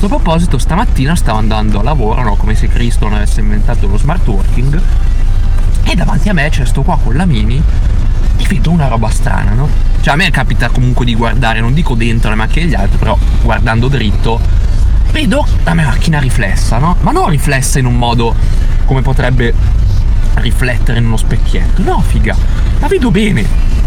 Questo 0.00 0.16
proposito, 0.16 0.56
stamattina 0.56 1.14
stavo 1.14 1.36
andando 1.36 1.78
a 1.78 1.82
lavoro, 1.82 2.22
no? 2.22 2.34
come 2.34 2.54
se 2.54 2.68
Cristo 2.68 3.04
non 3.04 3.18
avesse 3.18 3.40
inventato 3.40 3.86
lo 3.86 3.98
smart 3.98 4.26
working, 4.26 4.80
e 5.82 5.94
davanti 5.94 6.30
a 6.30 6.32
me 6.32 6.48
c'è 6.48 6.64
sto 6.64 6.80
qua 6.80 6.96
con 6.96 7.14
la 7.16 7.26
mini 7.26 7.62
e 8.38 8.44
vedo 8.48 8.70
una 8.70 8.88
roba 8.88 9.10
strana, 9.10 9.52
no? 9.52 9.68
Cioè 10.00 10.14
a 10.14 10.16
me 10.16 10.30
capita 10.30 10.70
comunque 10.70 11.04
di 11.04 11.14
guardare, 11.14 11.60
non 11.60 11.74
dico 11.74 11.94
dentro 11.94 12.30
le 12.30 12.36
macchine 12.36 12.64
degli 12.64 12.74
altri, 12.74 12.96
però 12.96 13.18
guardando 13.42 13.88
dritto, 13.88 14.40
vedo 15.12 15.46
la 15.64 15.74
mia 15.74 15.84
macchina 15.84 16.18
riflessa, 16.18 16.78
no? 16.78 16.96
Ma 17.00 17.10
non 17.10 17.28
riflessa 17.28 17.78
in 17.78 17.84
un 17.84 17.96
modo 17.96 18.34
come 18.86 19.02
potrebbe 19.02 19.52
riflettere 20.36 20.98
in 20.98 21.04
uno 21.04 21.18
specchietto, 21.18 21.82
no 21.82 22.00
figa, 22.00 22.34
la 22.78 22.86
vedo 22.86 23.10
bene. 23.10 23.79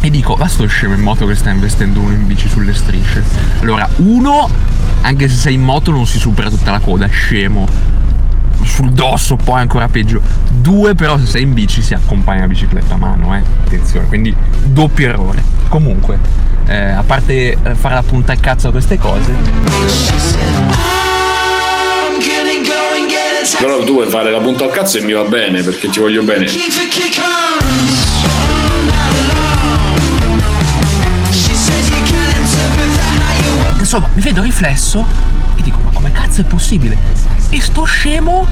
E 0.00 0.10
dico, 0.10 0.34
va 0.36 0.46
sto 0.46 0.66
scemo 0.66 0.94
in 0.94 1.00
moto 1.00 1.26
che 1.26 1.34
sta 1.34 1.50
investendo 1.50 2.00
uno 2.00 2.12
in 2.12 2.26
bici 2.26 2.48
sulle 2.48 2.74
strisce. 2.74 3.22
Allora, 3.60 3.88
uno, 3.96 4.48
anche 5.00 5.28
se 5.28 5.36
sei 5.36 5.54
in 5.54 5.62
moto 5.62 5.90
non 5.90 6.06
si 6.06 6.18
supera 6.18 6.50
tutta 6.50 6.70
la 6.70 6.80
coda, 6.80 7.06
scemo. 7.06 7.66
sul 8.62 8.90
dosso 8.90 9.36
poi 9.36 9.60
ancora 9.60 9.88
peggio. 9.88 10.20
Due 10.50 10.94
però 10.94 11.18
se 11.18 11.26
sei 11.26 11.42
in 11.42 11.52
bici 11.52 11.82
si 11.82 11.94
accompagna 11.94 12.40
la 12.40 12.46
bicicletta 12.48 12.94
a 12.94 12.96
mano, 12.96 13.34
eh. 13.36 13.42
Attenzione, 13.64 14.06
quindi 14.06 14.34
doppio 14.64 15.08
errore. 15.08 15.42
Comunque, 15.68 16.18
eh, 16.66 16.90
a 16.90 17.02
parte 17.02 17.52
eh, 17.52 17.74
fare 17.74 17.94
la 17.94 18.02
punta 18.02 18.32
al 18.32 18.40
cazzo 18.40 18.68
a 18.68 18.70
queste 18.70 18.98
cose. 18.98 19.32
Però 23.58 23.84
tu 23.84 23.92
vuoi 23.92 24.08
fare 24.08 24.30
la 24.30 24.40
punta 24.40 24.64
al 24.64 24.70
cazzo 24.70 24.98
e 24.98 25.02
mi 25.02 25.12
va 25.12 25.22
bene 25.22 25.62
perché 25.62 25.88
ti 25.88 26.00
voglio 26.00 26.22
bene. 26.22 26.46
Insomma, 33.94 34.12
mi 34.16 34.22
vedo 34.22 34.42
riflesso 34.42 35.06
e 35.54 35.62
dico, 35.62 35.78
ma 35.84 35.90
come 35.92 36.10
cazzo 36.10 36.40
è 36.40 36.44
possibile? 36.44 36.98
E 37.48 37.60
sto 37.60 37.84
scemo 37.84 38.44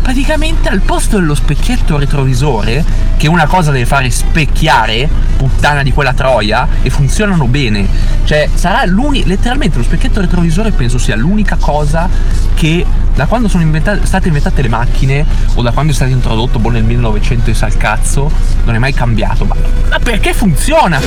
praticamente 0.00 0.68
al 0.68 0.80
posto 0.80 1.18
dello 1.18 1.34
specchietto 1.34 1.98
retrovisore, 1.98 2.84
che 3.16 3.26
una 3.26 3.46
cosa 3.46 3.72
deve 3.72 3.84
fare 3.84 4.08
specchiare, 4.10 5.08
puttana 5.36 5.82
di 5.82 5.90
quella 5.90 6.12
troia, 6.12 6.68
e 6.82 6.90
funzionano 6.90 7.46
bene. 7.46 7.84
Cioè, 8.22 8.48
sarà 8.54 8.84
l'unica, 8.84 9.26
letteralmente 9.26 9.78
lo 9.78 9.82
specchietto 9.82 10.20
retrovisore 10.20 10.70
penso 10.70 10.98
sia 10.98 11.16
l'unica 11.16 11.56
cosa 11.56 12.08
che 12.54 12.86
da 13.16 13.24
quando 13.24 13.48
sono 13.48 13.62
inventa- 13.62 14.04
state 14.04 14.28
inventate 14.28 14.60
le 14.60 14.68
macchine, 14.68 15.24
o 15.54 15.62
da 15.62 15.72
quando 15.72 15.92
è 15.92 15.94
stato 15.94 16.10
introdotto 16.10 16.58
boh, 16.58 16.68
nel 16.68 16.84
1900 16.84 17.50
e 17.50 17.54
sal 17.54 17.74
cazzo, 17.78 18.30
non 18.64 18.74
è 18.74 18.78
mai 18.78 18.92
cambiato. 18.92 19.46
Ma, 19.46 19.54
ma 19.88 19.98
perché 19.98 20.34
funziona? 20.34 21.00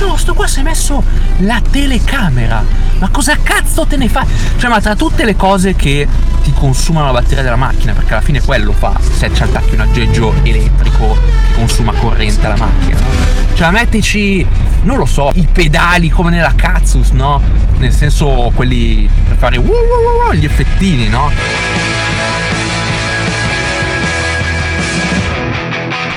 No, 0.00 0.16
sto 0.18 0.34
qua 0.34 0.46
si 0.46 0.60
è 0.60 0.62
messo 0.62 1.02
la 1.38 1.62
telecamera. 1.70 2.62
Ma 2.98 3.08
cosa 3.08 3.38
cazzo 3.42 3.86
te 3.86 3.96
ne 3.96 4.08
fai? 4.08 4.26
Cioè, 4.58 4.68
ma 4.68 4.82
tra 4.82 4.94
tutte 4.94 5.24
le 5.24 5.34
cose 5.34 5.74
che 5.74 6.06
ti 6.42 6.52
consumano 6.52 7.06
la 7.06 7.12
batteria 7.12 7.42
della 7.42 7.56
macchina, 7.56 7.94
perché 7.94 8.12
alla 8.12 8.22
fine 8.22 8.42
quello 8.42 8.72
fa 8.72 9.00
se 9.00 9.32
ci 9.32 9.42
attacchi 9.42 9.74
un 9.74 9.80
aggeggio 9.80 10.34
elettrico 10.42 11.16
che 11.48 11.54
consuma 11.54 11.92
corrente 11.92 12.44
alla 12.44 12.56
macchina. 12.56 13.43
Cioè, 13.54 13.70
mettici, 13.70 14.44
non 14.82 14.98
lo 14.98 15.06
so, 15.06 15.30
i 15.34 15.46
pedali 15.50 16.08
come 16.10 16.30
nella 16.30 16.54
Katsus, 16.56 17.10
no? 17.10 17.40
Nel 17.78 17.92
senso, 17.92 18.50
quelli 18.52 19.08
per 19.28 19.36
fare 19.36 19.58
uh, 19.58 19.62
uh, 19.62 20.28
uh, 20.28 20.32
gli 20.34 20.44
effettini, 20.44 21.08
no? 21.08 21.30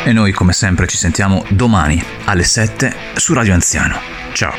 E 0.03 0.11
noi 0.13 0.31
come 0.31 0.53
sempre 0.53 0.87
ci 0.87 0.97
sentiamo 0.97 1.43
domani 1.49 2.03
alle 2.25 2.43
7 2.43 2.95
su 3.13 3.33
Radio 3.33 3.53
Anziano. 3.53 3.99
Ciao. 4.33 4.55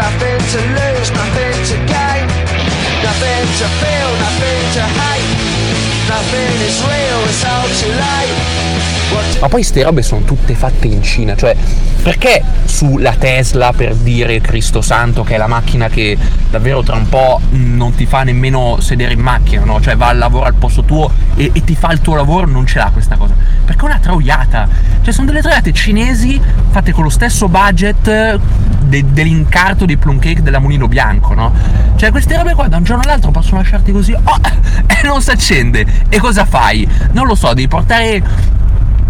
Nothing 0.00 0.40
to 0.50 0.58
lose, 0.58 1.10
nothing 1.12 1.49
nothing 3.10 3.46
to 3.58 3.66
feel, 3.82 4.10
nothing 4.22 4.62
to 4.76 4.82
hate, 5.02 5.34
nothing 6.08 6.54
is 6.62 6.80
real, 6.82 7.20
it's 7.28 7.44
all 7.44 7.66
too 7.80 7.90
late. 7.90 8.69
Ma 9.40 9.48
poi 9.48 9.62
ste 9.62 9.82
robe 9.82 10.02
sono 10.02 10.22
tutte 10.22 10.54
fatte 10.54 10.86
in 10.86 11.02
Cina, 11.02 11.34
cioè 11.34 11.56
perché 12.02 12.42
sulla 12.64 13.14
Tesla 13.14 13.72
per 13.72 13.94
dire 13.94 14.40
Cristo 14.40 14.80
Santo 14.80 15.22
che 15.22 15.34
è 15.34 15.38
la 15.38 15.46
macchina 15.46 15.88
che 15.88 16.16
davvero 16.50 16.82
tra 16.82 16.96
un 16.96 17.08
po' 17.08 17.40
non 17.50 17.94
ti 17.94 18.06
fa 18.06 18.22
nemmeno 18.22 18.78
sedere 18.80 19.14
in 19.14 19.20
macchina, 19.20 19.64
no? 19.64 19.80
Cioè 19.80 19.96
va 19.96 20.08
al 20.08 20.18
lavoro 20.18 20.44
al 20.44 20.54
posto 20.54 20.84
tuo 20.84 21.10
e, 21.36 21.50
e 21.54 21.64
ti 21.64 21.74
fa 21.74 21.90
il 21.92 22.00
tuo 22.00 22.14
lavoro, 22.14 22.46
non 22.46 22.66
ce 22.66 22.78
l'ha 22.78 22.90
questa 22.92 23.16
cosa. 23.16 23.34
Perché 23.64 23.80
è 23.80 23.84
una 23.84 23.98
troiata. 23.98 24.68
Cioè 25.02 25.12
sono 25.12 25.26
delle 25.26 25.40
troiate 25.40 25.72
cinesi 25.72 26.40
fatte 26.70 26.92
con 26.92 27.04
lo 27.04 27.10
stesso 27.10 27.48
budget 27.48 28.38
de- 28.82 29.04
dell'incarto 29.12 29.86
dei 29.86 29.96
plum 29.96 30.18
cake 30.18 30.42
della 30.42 30.58
Mulino 30.58 30.86
Bianco, 30.88 31.34
no? 31.34 31.52
Cioè 31.96 32.10
queste 32.10 32.36
robe 32.36 32.54
qua 32.54 32.68
da 32.68 32.76
un 32.76 32.84
giorno 32.84 33.02
all'altro 33.02 33.30
possono 33.30 33.58
lasciarti 33.58 33.92
così, 33.92 34.12
oh, 34.12 34.40
e 34.86 35.06
non 35.06 35.22
si 35.22 35.30
accende. 35.30 35.86
E 36.08 36.18
cosa 36.18 36.44
fai? 36.44 36.86
Non 37.12 37.26
lo 37.26 37.34
so, 37.34 37.48
devi 37.54 37.68
portare 37.68 38.22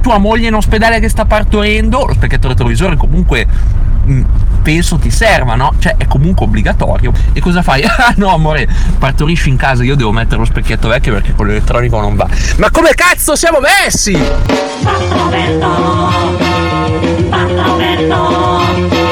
tua 0.01 0.19
moglie 0.19 0.49
in 0.49 0.55
ospedale 0.55 1.01
che 1.01 1.09
sta 1.09 1.25
partorendo, 1.25 2.07
lo 2.07 2.15
specchietto 2.15 2.49
retrovisore 2.49 2.97
comunque 2.97 3.47
mm, 4.07 4.23
penso 4.63 4.97
ti 4.97 5.11
serva, 5.11 5.55
no? 5.55 5.75
Cioè 5.79 5.97
è 5.97 6.07
comunque 6.07 6.47
obbligatorio. 6.47 7.13
E 7.33 7.41
cosa 7.41 7.63
fai? 7.63 7.83
Ah 8.01 8.15
no 8.17 8.33
amore, 8.33 8.67
partorisci 8.99 9.51
in 9.51 9.57
casa, 9.57 9.83
io 9.83 9.95
devo 9.95 10.11
mettere 10.11 10.39
lo 10.39 10.47
specchietto 10.47 10.89
vecchio 10.89 11.13
perché 11.13 11.35
con 11.35 11.47
l'elettronico 11.47 12.01
non 12.01 12.17
va. 12.17 12.27
Ma 12.57 12.71
come 12.71 12.91
cazzo 12.95 13.37
siamo 13.37 13.59
messi? 13.61 14.19
Partoretto, 14.83 15.69
partoretto. 17.29 19.10